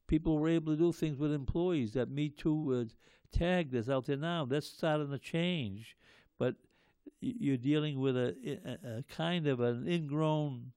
[0.08, 1.94] people were able to do things with employees.
[1.94, 2.88] That Me Too
[3.34, 5.96] uh, tag that's out there now, that's starting to change,
[6.38, 6.56] but
[7.22, 8.36] you're dealing with a,
[8.86, 10.72] a, kind of an ingrown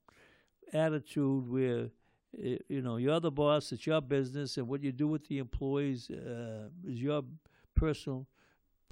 [0.72, 1.90] attitude where
[2.32, 6.10] you know you're the boss, it's your business, and what you do with the employees
[6.10, 7.22] uh, is your
[7.74, 8.26] personal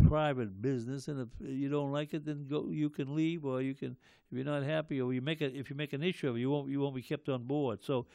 [0.09, 2.69] private business, and if you don't like it, then go.
[2.71, 3.97] You can leave, or you can
[4.31, 5.55] if you're not happy, or you make it.
[5.55, 7.83] If you make an issue of it, you won't you won't be kept on board.
[7.83, 8.07] So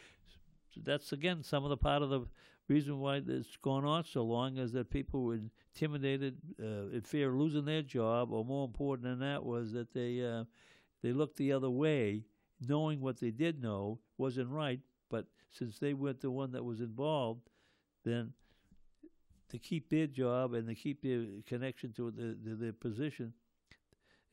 [0.84, 2.28] that's again some of the part of the
[2.68, 5.40] reason why it's gone on so long is that people were
[5.76, 9.94] intimidated, uh, in fear of losing their job, or more important than that was that
[9.94, 10.46] they uh,
[11.04, 12.24] they looked the other way,
[12.60, 14.80] knowing what they did know wasn't right.
[15.10, 17.50] But since they weren't the one that was involved,
[18.04, 18.34] then
[19.50, 23.34] to keep their job and to keep their connection to the, the, their position,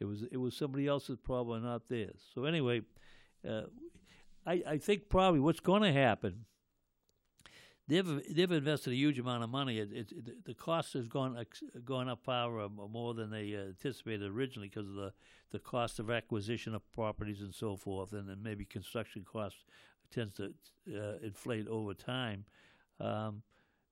[0.00, 2.20] it was it was somebody else's problem, not theirs.
[2.34, 2.82] So anyway,
[3.46, 3.64] uh,
[4.46, 6.46] I I think probably what's going to happen.
[7.88, 9.78] They've they've invested a huge amount of money.
[9.78, 11.44] It, it, the cost has gone
[11.84, 15.12] gone up far uh, more than they uh, anticipated originally because of the,
[15.50, 19.64] the cost of acquisition of properties and so forth, and then maybe construction costs
[20.12, 20.52] tends to
[20.96, 22.44] uh, inflate over time.
[23.00, 23.42] Um,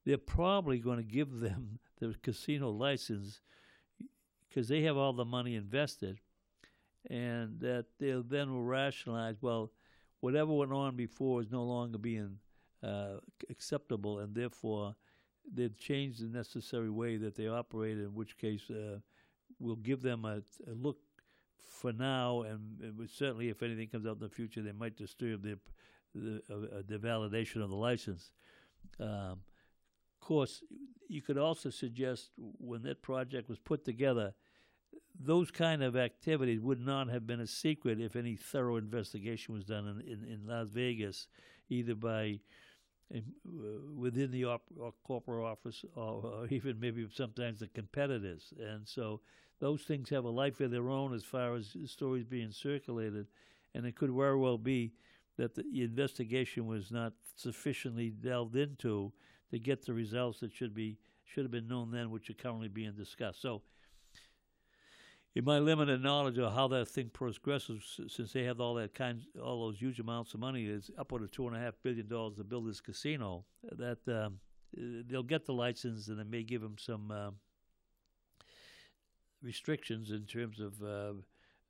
[0.07, 3.41] they're probably going to give them the casino license
[4.49, 6.21] because they have all the money invested,
[7.09, 9.37] and that they'll then will rationalize.
[9.41, 9.73] Well,
[10.21, 12.39] whatever went on before is no longer being
[12.83, 14.95] uh, acceptable, and therefore
[15.53, 17.99] they've changed the necessary way that they operate.
[17.99, 18.99] In which case, uh,
[19.59, 20.99] we'll give them a, a look
[21.67, 25.43] for now, and, and certainly if anything comes out in the future, they might disturb
[25.43, 25.57] their
[26.15, 28.33] the, uh, the validation of the license.
[28.99, 29.43] Um,
[30.21, 30.63] of course,
[31.09, 34.35] you could also suggest when that project was put together,
[35.19, 39.65] those kind of activities would not have been a secret if any thorough investigation was
[39.65, 41.29] done in, in, in Las Vegas,
[41.69, 42.41] either by
[43.15, 43.21] uh,
[43.97, 48.53] within the op- or corporate office or, uh, or uh, even maybe sometimes the competitors.
[48.59, 49.21] And so
[49.59, 53.27] those things have a life of their own as far as stories being circulated.
[53.75, 54.93] And it could very well be
[55.37, 59.13] that the investigation was not sufficiently delved into
[59.51, 62.69] to get the results that should be should have been known then, which are currently
[62.69, 63.41] being discussed.
[63.41, 63.63] So
[65.35, 69.23] in my limited knowledge of how that thing progresses, since they have all that kind,
[69.43, 72.37] all those huge amounts of money, is upward of two and a half billion dollars
[72.37, 73.45] to build this casino.
[73.71, 74.41] That um,
[74.77, 77.31] they'll get the license, and they may give them some uh,
[79.43, 81.13] restrictions in terms of uh,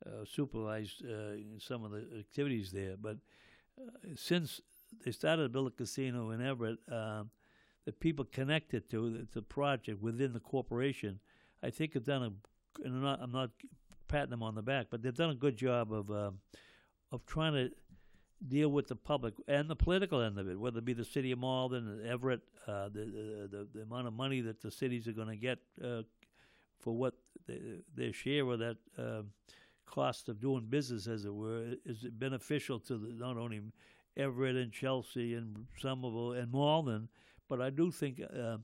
[0.05, 2.95] uh, supervised uh, some of the activities there.
[2.99, 3.17] But
[3.79, 4.59] uh, since
[5.05, 7.29] they started to build a casino in Everett, um,
[7.85, 11.19] the people connected to the, the project within the corporation,
[11.61, 12.31] I think have done a.
[12.83, 13.49] And I'm not, I'm not
[14.07, 16.39] patting them on the back, but they've done a good job of um
[17.11, 17.71] of trying to
[18.47, 21.31] deal with the public and the political end of it, whether it be the city
[21.31, 25.13] of Malden, Everett, uh, the, the the the amount of money that the cities are
[25.13, 26.01] going to get uh,
[26.79, 27.13] for what
[27.47, 27.59] they,
[27.95, 29.21] their share of that uh,
[29.85, 33.61] cost of doing business, as it were, is beneficial to the, not only
[34.17, 37.09] Everett and Chelsea and Somerville and Malden,
[37.47, 38.57] but I do think uh,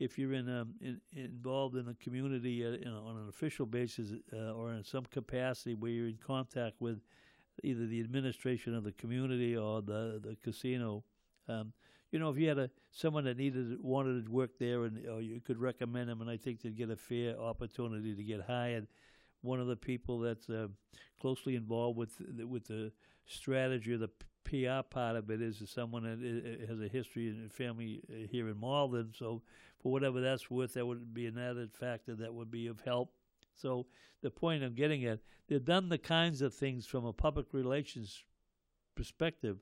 [0.00, 4.52] if you're in, um, in involved in a community uh, on an official basis uh,
[4.52, 7.00] or in some capacity where you're in contact with
[7.62, 11.04] either the administration of the community or the the casino,
[11.48, 11.72] um,
[12.12, 15.20] you know, if you had a someone that needed wanted to work there and or
[15.20, 18.86] you could recommend them, and I think they'd get a fair opportunity to get hired.
[19.42, 20.68] One of the people that's uh,
[21.20, 22.92] closely involved with the, with the
[23.26, 24.10] strategy of the
[24.44, 28.48] PR part of it is someone that i- has a history and family uh, here
[28.48, 29.12] in Malden.
[29.16, 29.42] So,
[29.82, 33.12] for whatever that's worth, that would be an added factor that would be of help.
[33.54, 33.86] So,
[34.22, 38.22] the point I'm getting at, they've done the kinds of things from a public relations
[38.94, 39.58] perspective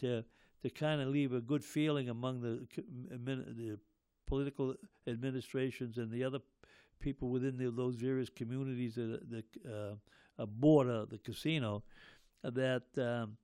[0.00, 0.24] to
[0.62, 2.66] to kind of leave a good feeling among the
[3.16, 3.78] the
[4.26, 4.74] political
[5.06, 6.40] administrations and the other
[7.00, 9.94] people within the, those various communities that uh,
[10.42, 11.82] uh, border the casino
[12.42, 13.36] that um,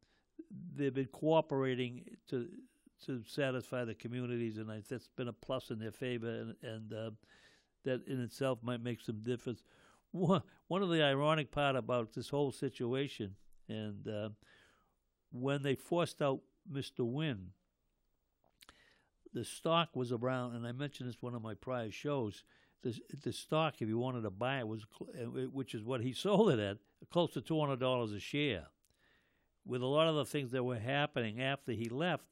[0.74, 2.48] they've been cooperating to
[3.06, 6.92] to satisfy the communities, and I, that's been a plus in their favor, and, and
[6.92, 7.10] uh,
[7.84, 9.62] that in itself might make some difference.
[10.12, 13.36] One, one of the ironic part about this whole situation,
[13.68, 14.28] and uh,
[15.32, 16.40] when they forced out
[16.70, 17.00] Mr.
[17.00, 17.50] Wynn,
[19.32, 22.42] the stock was around, and I mentioned this one of my prior shows.
[22.82, 26.12] The, the stock, if you wanted to buy it, was uh, which is what he
[26.14, 26.78] sold it at,
[27.10, 28.66] close to two hundred dollars a share.
[29.66, 32.24] With a lot of the things that were happening after he left,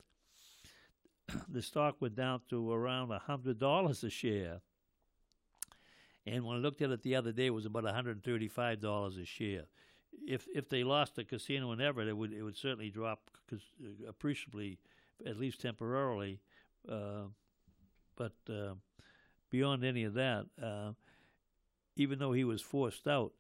[1.49, 4.61] the stock went down to around a hundred dollars a share.
[6.27, 8.81] And when I looked at it the other day, it was about one hundred thirty-five
[8.81, 9.65] dollars a share.
[10.27, 13.57] If if they lost the casino in Everett, it would it would certainly drop uh,
[14.09, 14.79] appreciably,
[15.27, 16.41] at least temporarily.
[16.91, 17.25] Uh,
[18.17, 18.75] but uh,
[19.51, 20.93] beyond any of that, uh,
[21.97, 23.33] even though he was forced out,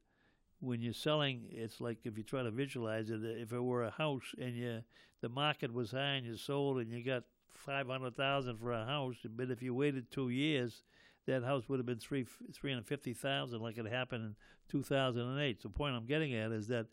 [0.61, 3.91] when you're selling, it's like if you try to visualize it, if it were a
[3.91, 4.83] house and you
[5.21, 7.25] the market was high and you sold and you got
[7.59, 10.83] five hundred thousand for a house, but if you waited two years,
[11.27, 14.37] that house would have been three three hundred fifty thousand, like it happened in
[14.69, 15.63] two thousand and eight.
[15.63, 16.87] The point I'm getting at is that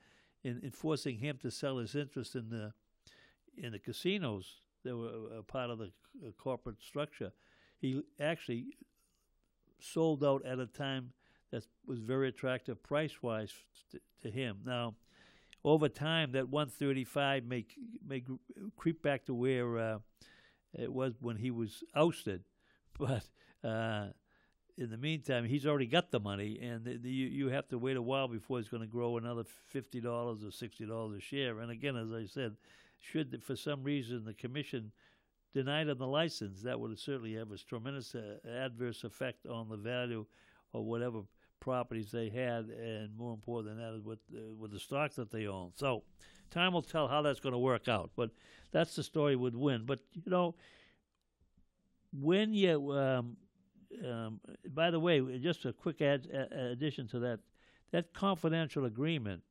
[0.44, 2.74] in, in forcing him to sell his interest in the
[3.58, 5.92] in the casinos that were a part of the
[6.26, 7.32] uh, corporate structure,
[7.80, 8.66] he actually
[9.80, 11.14] sold out at a time
[11.52, 13.54] that was very attractive price wise
[13.92, 14.58] to, to him.
[14.66, 14.96] Now,
[15.64, 17.66] over time, that 135 may
[18.08, 18.24] may
[18.78, 19.98] creep back to where uh,
[20.78, 22.44] it was when he was ousted,
[23.00, 23.24] but
[23.64, 24.08] uh,
[24.78, 27.78] in the meantime, he's already got the money, and the, the, you you have to
[27.78, 31.22] wait a while before it's going to grow another fifty dollars or sixty dollars a
[31.22, 31.60] share.
[31.60, 32.56] And again, as I said,
[33.00, 34.92] should for some reason the commission
[35.54, 39.78] denied him the license, that would certainly have a tremendous uh, adverse effect on the
[39.78, 40.26] value
[40.74, 41.22] or whatever
[41.66, 45.32] properties they had, and more important than that is with uh, with the stocks that
[45.32, 45.72] they own.
[45.76, 46.04] So,
[46.52, 48.12] time will tell how that's going to work out.
[48.16, 48.30] But
[48.72, 49.84] that's the story with Wynn.
[49.86, 50.54] But you know,
[52.14, 53.36] when you um,
[54.08, 54.40] um,
[54.74, 56.28] by the way, just a quick add,
[56.72, 57.40] addition to that,
[57.92, 59.42] that confidential agreement,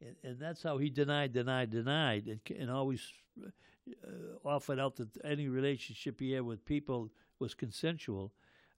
[0.00, 3.00] and, and that's how he denied, denied, denied, and, and always
[3.42, 3.48] uh,
[4.44, 7.10] offered out that any relationship he had with people
[7.40, 8.32] was consensual.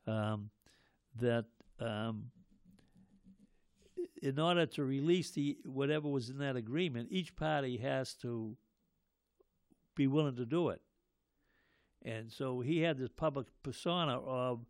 [0.06, 0.50] Um,
[1.20, 1.44] that
[1.80, 2.30] um,
[4.22, 8.56] in order to release the whatever was in that agreement, each party has to
[9.94, 10.80] be willing to do it.
[12.02, 14.60] And so he had this public persona of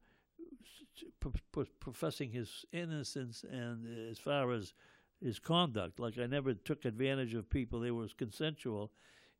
[1.81, 4.73] professing his innocence and as far as
[5.21, 8.93] his conduct, like I never took advantage of people; they were consensual.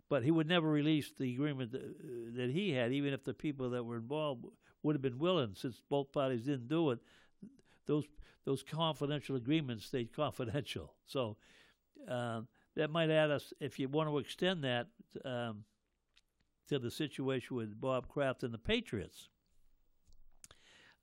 [0.09, 3.71] But he would never release the agreement that, that he had, even if the people
[3.71, 4.45] that were involved
[4.83, 5.55] would have been willing.
[5.55, 6.99] Since both parties didn't do it,
[7.87, 8.05] those
[8.45, 10.95] those confidential agreements stayed confidential.
[11.07, 11.37] So
[12.09, 14.89] um, that might add us, if you want to extend that.
[15.25, 15.65] Um,
[16.69, 19.29] to the situation with Bob Kraft and the Patriots.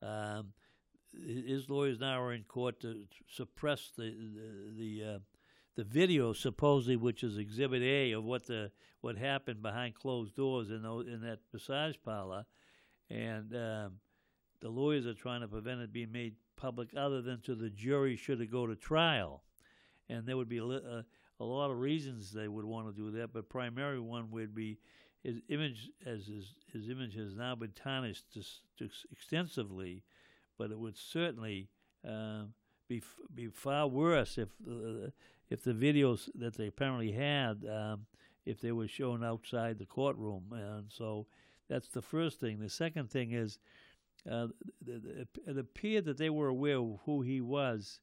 [0.01, 0.53] Um,
[1.13, 5.19] his lawyers now are in court to suppress the the the, uh,
[5.75, 8.71] the video supposedly, which is Exhibit A of what the
[9.01, 12.45] what happened behind closed doors in those, in that massage parlor,
[13.09, 13.93] and um,
[14.61, 18.15] the lawyers are trying to prevent it being made public, other than to the jury
[18.15, 19.43] should it go to trial,
[20.09, 21.05] and there would be a, a,
[21.39, 24.77] a lot of reasons they would want to do that, but primary one would be
[25.23, 28.41] his image as his his image has now been tarnished to,
[28.77, 30.03] to extensively,
[30.57, 31.69] but it would certainly
[32.07, 32.43] uh,
[32.87, 33.01] be
[33.33, 35.09] be far worse if uh,
[35.49, 38.05] if the videos that they apparently had um,
[38.45, 41.27] if they were shown outside the courtroom, and so
[41.69, 42.59] that's the first thing.
[42.59, 43.59] The second thing is.
[44.29, 44.47] Uh,
[44.87, 47.99] it appeared that they were aware of who he was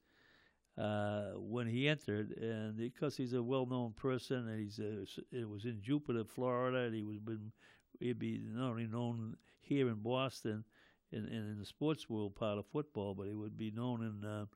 [0.76, 5.48] uh, when he entered, and because he's a well-known person, and he's uh, s- it
[5.48, 7.52] was in Jupiter, Florida, and he was been
[7.98, 10.64] he'd be not only known here in Boston,
[11.10, 14.28] in, in, in the sports world part of football, but he would be known in
[14.28, 14.46] uh,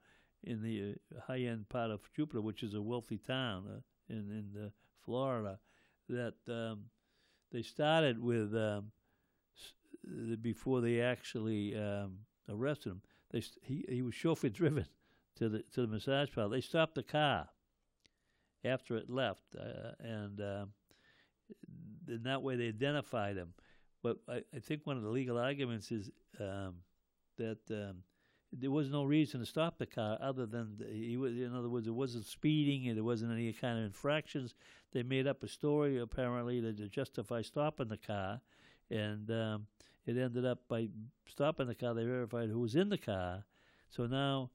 [0.45, 4.63] in the uh, high-end part of Jupiter, which is a wealthy town uh, in in
[4.67, 4.69] uh,
[5.05, 5.59] Florida.
[6.09, 6.85] That um,
[7.53, 8.81] they started with um, uh,
[10.41, 13.03] before they actually um, arrested him.
[13.31, 14.87] They he he was chauffeur driven
[15.37, 16.57] to the to the massage parlor.
[16.57, 17.49] They stopped the car
[18.65, 20.67] after it left, uh, and uh,
[22.09, 23.55] in that way they identified him.
[24.03, 26.77] But I, I think one of the legal arguments is um,
[27.39, 28.03] that um,
[28.53, 31.33] there was no reason to stop the car other than the, he was.
[31.33, 34.55] In other words, it wasn't speeding and there wasn't any kind of infractions.
[34.93, 38.41] They made up a story apparently to, justify stopping the car,
[38.91, 39.67] and um,
[40.07, 40.89] it ended up by
[41.27, 41.95] stopping the car.
[41.95, 43.45] They verified who was in the car,
[43.91, 44.51] so now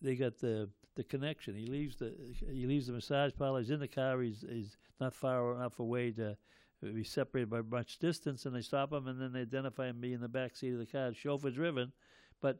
[0.00, 1.54] they got the the connection.
[1.54, 3.60] He leaves the he leaves the massage parlor.
[3.60, 4.20] He's in the car.
[4.20, 6.36] He's he's not far enough away to
[6.82, 10.14] be separated by much distance, and they stop him, and then they identify him being
[10.14, 11.92] in the back seat of the car, chauffeur driven.
[12.40, 12.58] But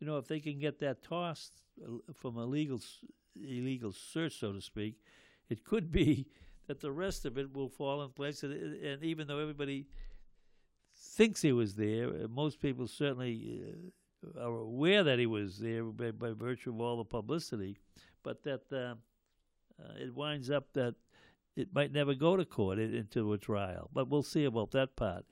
[0.00, 1.52] you know, if they can get that tossed
[1.84, 2.80] uh, from a legal
[3.36, 4.96] illegal search, so to speak,
[5.48, 6.26] it could be
[6.66, 8.42] that the rest of it will fall in place.
[8.42, 9.86] And, and even though everybody
[11.18, 13.60] thinks he was there, uh, most people certainly
[14.24, 17.76] uh, are aware that he was there by, by virtue of all the publicity,
[18.22, 18.94] but that uh,
[19.82, 20.94] uh, it winds up that
[21.56, 23.90] it might never go to court i- into a trial.
[23.92, 25.24] But we'll see about that part.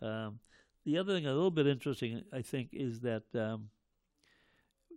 [0.00, 0.40] Um,
[0.86, 3.68] the other thing, a little bit interesting, I think, is that um,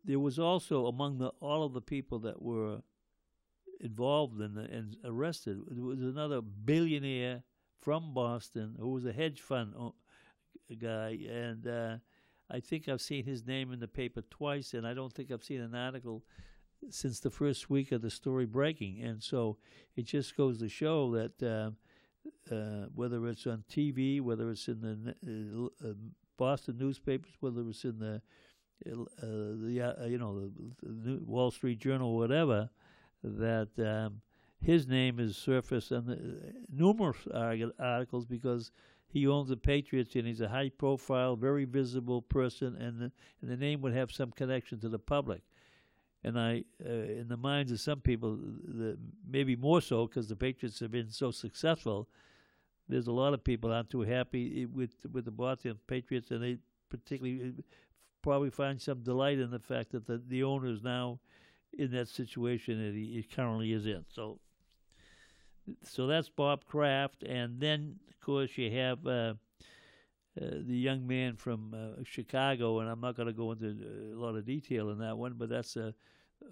[0.06, 2.84] there was also among the all of the people that were
[3.82, 7.44] involved in the, and arrested, there was another billionaire
[7.82, 9.74] from Boston who was a hedge fund
[10.80, 11.96] guy, and uh,
[12.50, 15.44] I think I've seen his name in the paper twice, and I don't think I've
[15.44, 16.24] seen an article
[16.90, 19.02] since the first week of the story breaking.
[19.02, 19.58] And so
[19.96, 24.82] it just goes to show that uh, uh, whether it's on TV, whether it's in
[24.82, 25.94] the uh, uh,
[26.38, 28.22] Boston newspapers, whether it's in the
[28.90, 30.52] uh, the you know the,
[30.82, 32.70] the Wall Street Journal, whatever,
[33.24, 34.22] that um,
[34.60, 37.18] his name is surfaced in numerous
[37.80, 38.72] articles because
[39.12, 43.58] he owns the Patriots and he's a high-profile, very visible person, and the, and the
[43.58, 45.42] name would have some connection to the public.
[46.24, 48.98] And I, uh, in the minds of some people, the,
[49.28, 52.08] maybe more so because the Patriots have been so successful.
[52.88, 56.44] There's a lot of people aren't too happy i- with with the Boston Patriots, and
[56.44, 56.58] they
[56.90, 57.62] particularly uh,
[58.22, 61.20] probably find some delight in the fact that the the owner is now
[61.74, 64.04] in that situation that he, he currently is in.
[64.10, 64.40] So,
[65.84, 69.06] so that's Bob Kraft, and then of course you have.
[69.06, 69.34] Uh,
[70.40, 74.16] uh, the young man from uh, Chicago, and I'm not going to go into uh,
[74.16, 75.94] a lot of detail in that one, but that's a,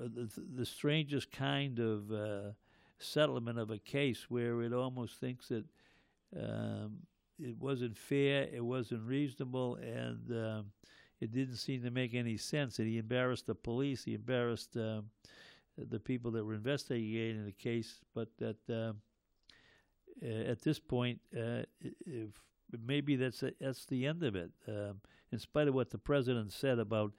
[0.02, 2.52] a the, the strangest kind of uh,
[2.98, 5.64] settlement of a case where it almost thinks that
[6.38, 6.98] um,
[7.40, 10.66] it wasn't fair, it wasn't reasonable, and um,
[11.22, 12.80] it didn't seem to make any sense.
[12.80, 15.06] And he embarrassed the police, he embarrassed um,
[15.78, 18.58] the people that were investigating the case, but that.
[20.24, 22.30] Uh, at this point, uh, if
[22.86, 24.52] maybe that's that's the end of it.
[24.68, 25.02] Um,
[25.32, 27.14] in spite of what the president said about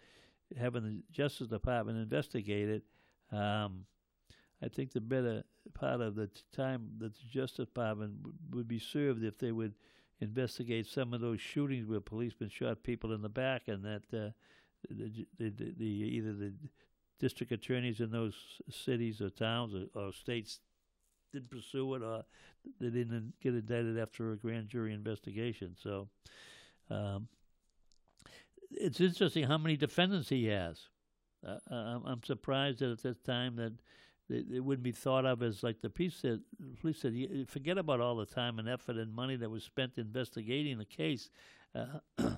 [0.58, 2.82] having the Justice Department investigate it,
[3.32, 3.86] um,
[4.62, 5.44] I think the better
[5.74, 9.74] part of the time that the Justice Department would, would be served if they would
[10.20, 14.30] investigate some of those shootings where policemen shot people in the back, and that uh,
[14.90, 16.52] the, the, the, the either the
[17.18, 18.34] district attorneys in those
[18.70, 20.60] cities or towns or, or states
[21.32, 22.24] didn't pursue it or
[22.80, 25.76] they didn't get indicted after a grand jury investigation.
[25.80, 26.08] So
[26.90, 27.28] um,
[28.70, 30.88] it's interesting how many defendants he has.
[31.46, 33.72] Uh, I'm, surprised that at this time that
[34.28, 36.40] it, wouldn't be thought of as like the police said.
[36.80, 37.14] Police said,
[37.48, 41.30] forget about all the time and effort and money that was spent investigating the case.
[41.74, 41.98] Uh,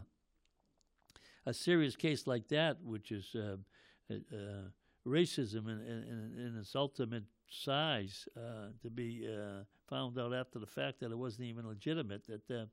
[1.46, 3.56] a serious case like that, which is uh,
[4.10, 4.68] uh, uh,
[5.06, 10.66] racism in, in, in its ultimate size, uh, to be uh, found out after the
[10.66, 12.64] fact that it wasn't even legitimate, that uh,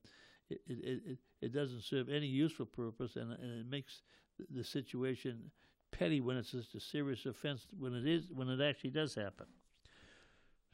[0.49, 4.01] it, it, it, it doesn't serve any useful purpose, and, and it makes
[4.49, 5.51] the situation
[5.91, 9.47] petty when it's just a serious offense when it is when it actually does happen.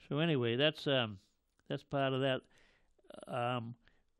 [0.07, 1.17] So anyway, that's um,
[1.67, 2.41] that's part of that.
[3.27, 3.75] Um,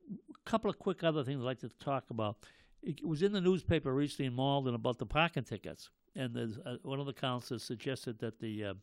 [0.10, 2.38] a couple of quick other things I'd like to talk about.
[2.82, 7.00] It was in the newspaper recently in Malden about the parking tickets, and uh, one
[7.00, 8.74] of the councilors suggested that the uh,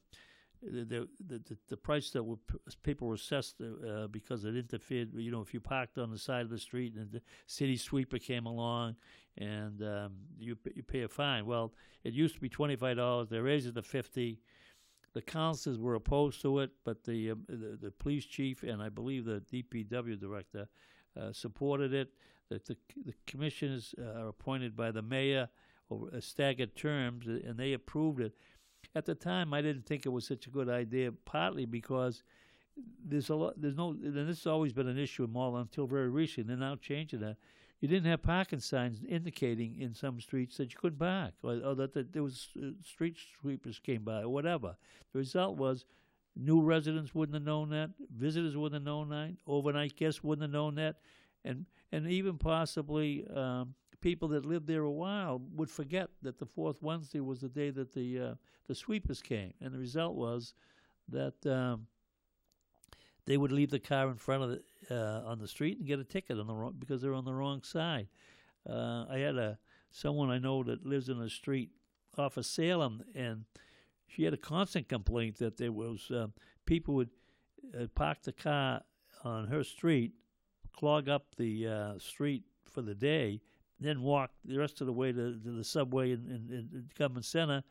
[0.62, 2.36] the, the, the price that were,
[2.82, 5.10] people were assessed uh, because it interfered.
[5.14, 8.18] You know, if you parked on the side of the street and the city sweeper
[8.18, 8.96] came along,
[9.38, 11.46] and um, you you pay a fine.
[11.46, 11.72] Well,
[12.04, 13.28] it used to be twenty five dollars.
[13.28, 14.40] They raised it to fifty.
[15.14, 18.88] The councils were opposed to it, but the, um, the the police chief and I
[18.88, 20.68] believe the DPW director
[21.20, 22.10] uh, supported it.
[22.50, 25.48] That the the commissioners uh, are appointed by the mayor
[25.90, 28.34] over staggered terms, and they approved it.
[28.94, 32.22] At the time, I didn't think it was such a good idea, partly because
[33.04, 33.54] there's a lot.
[33.56, 36.54] There's no, and this has always been an issue in Malden until very recently.
[36.54, 37.36] They're now changing that.
[37.80, 41.74] You didn't have parking signs indicating in some streets that you couldn't park, or, or
[41.74, 44.76] that, that there was uh, street sweepers came by, or whatever.
[45.12, 45.84] The result was
[46.36, 50.52] new residents wouldn't have known that, visitors wouldn't have known that, overnight guests wouldn't have
[50.52, 50.96] known that,
[51.44, 56.44] and and even possibly um, people that lived there a while would forget that the
[56.44, 58.34] fourth Wednesday was the day that the uh,
[58.66, 60.52] the sweepers came, and the result was
[61.08, 61.86] that um,
[63.24, 65.98] they would leave the car in front of the uh, on the street and get
[65.98, 68.08] a ticket on the wrong because they're on the wrong side.
[68.68, 69.58] Uh, I had a
[69.90, 71.70] someone I know that lives in a street
[72.18, 73.44] off of Salem, and
[74.06, 76.26] she had a constant complaint that there was uh,
[76.66, 77.10] people would
[77.78, 78.82] uh, park the car
[79.24, 80.12] on her street,
[80.72, 83.40] clog up the uh, street for the day,
[83.82, 87.24] then walk the rest of the way to, to the subway in, in, in Government
[87.24, 87.62] Center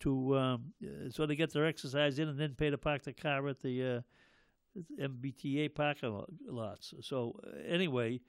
[0.00, 3.12] to um, uh, so they get their exercise in and then pay to park the
[3.12, 4.00] car at the uh,
[5.00, 6.94] MBTA parking lots.
[7.00, 8.20] So uh, anyway,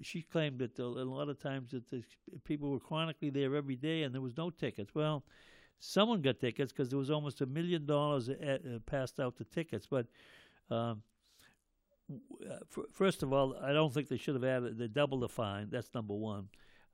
[0.00, 2.02] she claimed that a lot of times that the
[2.44, 4.94] people were chronically there every day and there was no tickets.
[4.94, 5.24] Well,
[5.78, 9.86] someone got tickets because there was almost a million dollars uh, passed out to tickets.
[9.86, 10.06] But
[10.70, 11.02] um,
[12.90, 15.68] first of all, I don't think they should have added they double the fine.
[15.70, 16.48] That's number one.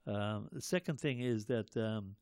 [0.08, 2.16] Um, the second thing is that, um,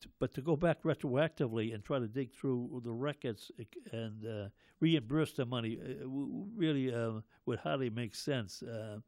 [0.00, 3.50] t- but to go back retroactively and try to dig through the records
[3.92, 4.48] and uh,
[4.80, 6.06] reimburse the money uh,
[6.56, 8.62] really uh, would hardly make sense.
[8.62, 8.98] Uh,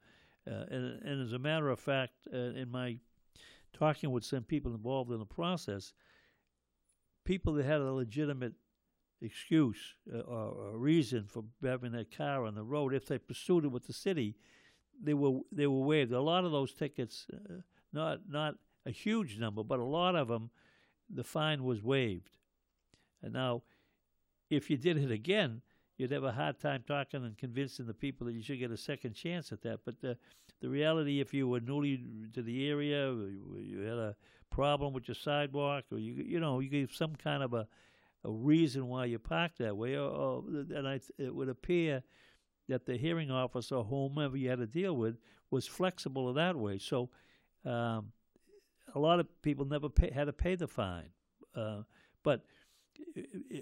[0.48, 2.96] uh, and, and, as a matter of fact, uh, in my
[3.72, 5.92] talking with some people involved in the process,
[7.24, 8.54] people that had a legitimate
[9.22, 13.68] excuse or, or reason for having their car on the road, if they pursued it
[13.68, 14.36] with the city,
[15.02, 16.12] they were they were waived.
[16.12, 17.26] A lot of those tickets
[17.96, 20.50] not not a huge number, but a lot of them,
[21.12, 22.38] the fine was waived.
[23.22, 23.62] And now,
[24.48, 25.62] if you did it again,
[25.96, 28.76] you'd have a hard time talking and convincing the people that you should get a
[28.76, 29.80] second chance at that.
[29.84, 30.16] But the
[30.60, 32.00] the reality, if you were newly
[32.34, 34.16] to the area, you had a
[34.50, 37.66] problem with your sidewalk, or you you know you gave some kind of a
[38.24, 42.02] a reason why you parked that way, or, or and I, it would appear
[42.68, 45.16] that the hearing officer, whomever you had to deal with,
[45.50, 46.78] was flexible in that way.
[46.78, 47.10] So
[47.66, 48.12] um,
[48.94, 51.10] a lot of people never pay, had to pay the fine,
[51.54, 51.82] uh,
[52.22, 52.44] but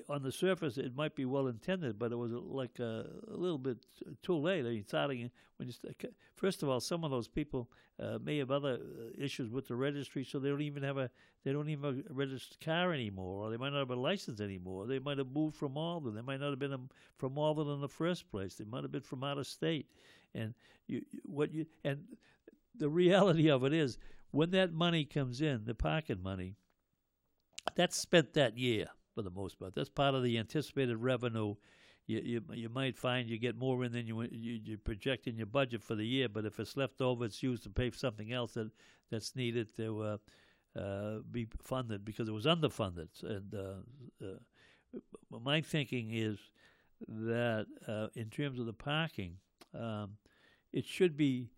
[0.09, 3.59] on the surface it might be well intended, but it was like a, a little
[3.59, 3.79] bit
[4.23, 4.65] too late.
[4.65, 5.75] I mean, starting when you
[6.37, 9.77] first of all, some of those people uh, may have other uh, issues with the
[9.77, 11.11] registry, so they don't even have a
[11.45, 14.41] they don't even have a registered car anymore, or they might not have a license
[14.41, 14.87] anymore.
[14.87, 16.15] They might have moved from Malden.
[16.15, 18.55] They might not have been um, from Malden in the first place.
[18.55, 19.87] They might have been from out of state,
[20.35, 20.55] and
[20.87, 22.05] you what you and
[22.77, 23.99] the reality of it is
[24.31, 26.57] when that money comes in, the pocket money,
[27.77, 29.75] that's spent that year for the most part.
[29.75, 31.55] That's part of the anticipated revenue.
[32.07, 35.37] You you, you might find you get more in than you, you you project in
[35.37, 37.97] your budget for the year, but if it's left over, it's used to pay for
[37.97, 38.71] something else that
[39.11, 43.09] that's needed to uh, uh, be funded because it was underfunded.
[43.23, 46.39] And uh, uh my thinking is
[47.09, 49.37] that uh, in terms of the parking,
[49.79, 50.17] um,
[50.73, 51.49] it should be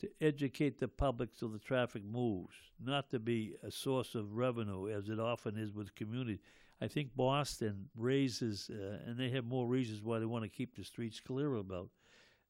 [0.00, 4.88] to educate the public so the traffic moves, not to be a source of revenue
[4.88, 6.40] as it often is with communities.
[6.80, 10.76] I think Boston raises, uh, and they have more reasons why they want to keep
[10.76, 11.88] the streets clear about.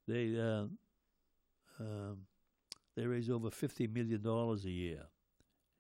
[0.09, 0.65] They uh,
[1.79, 2.19] um,
[2.97, 5.03] they raise over fifty million dollars a year,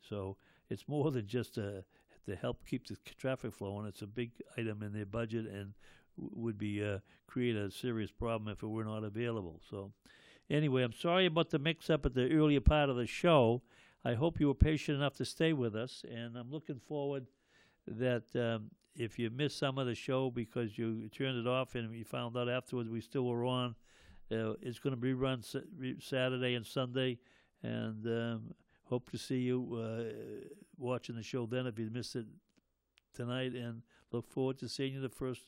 [0.08, 0.36] so
[0.68, 1.82] it's more than just uh,
[2.26, 3.86] to help keep the traffic flowing.
[3.86, 5.74] It's a big item in their budget and
[6.16, 9.60] would be uh, create a serious problem if it were not available.
[9.68, 9.92] So
[10.50, 13.62] Anyway, I'm sorry about the mix up at the earlier part of the show.
[14.04, 17.26] I hope you were patient enough to stay with us, and I'm looking forward
[17.86, 21.94] that um, if you missed some of the show because you turned it off and
[21.94, 23.74] you found out afterwards we still were on,
[24.30, 25.60] uh, it's going to be run sa-
[25.98, 27.18] Saturday and Sunday,
[27.62, 32.26] and um, hope to see you uh, watching the show then if you missed it
[33.14, 33.80] tonight, and
[34.12, 35.42] look forward to seeing you the first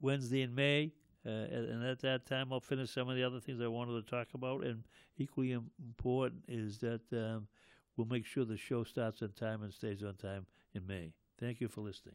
[0.00, 0.92] Wednesday in May.
[1.26, 4.10] Uh, and at that time, I'll finish some of the other things I wanted to
[4.10, 4.64] talk about.
[4.64, 4.84] And
[5.16, 7.48] equally important is that um,
[7.96, 11.12] we'll make sure the show starts on time and stays on time in May.
[11.38, 12.14] Thank you for listening.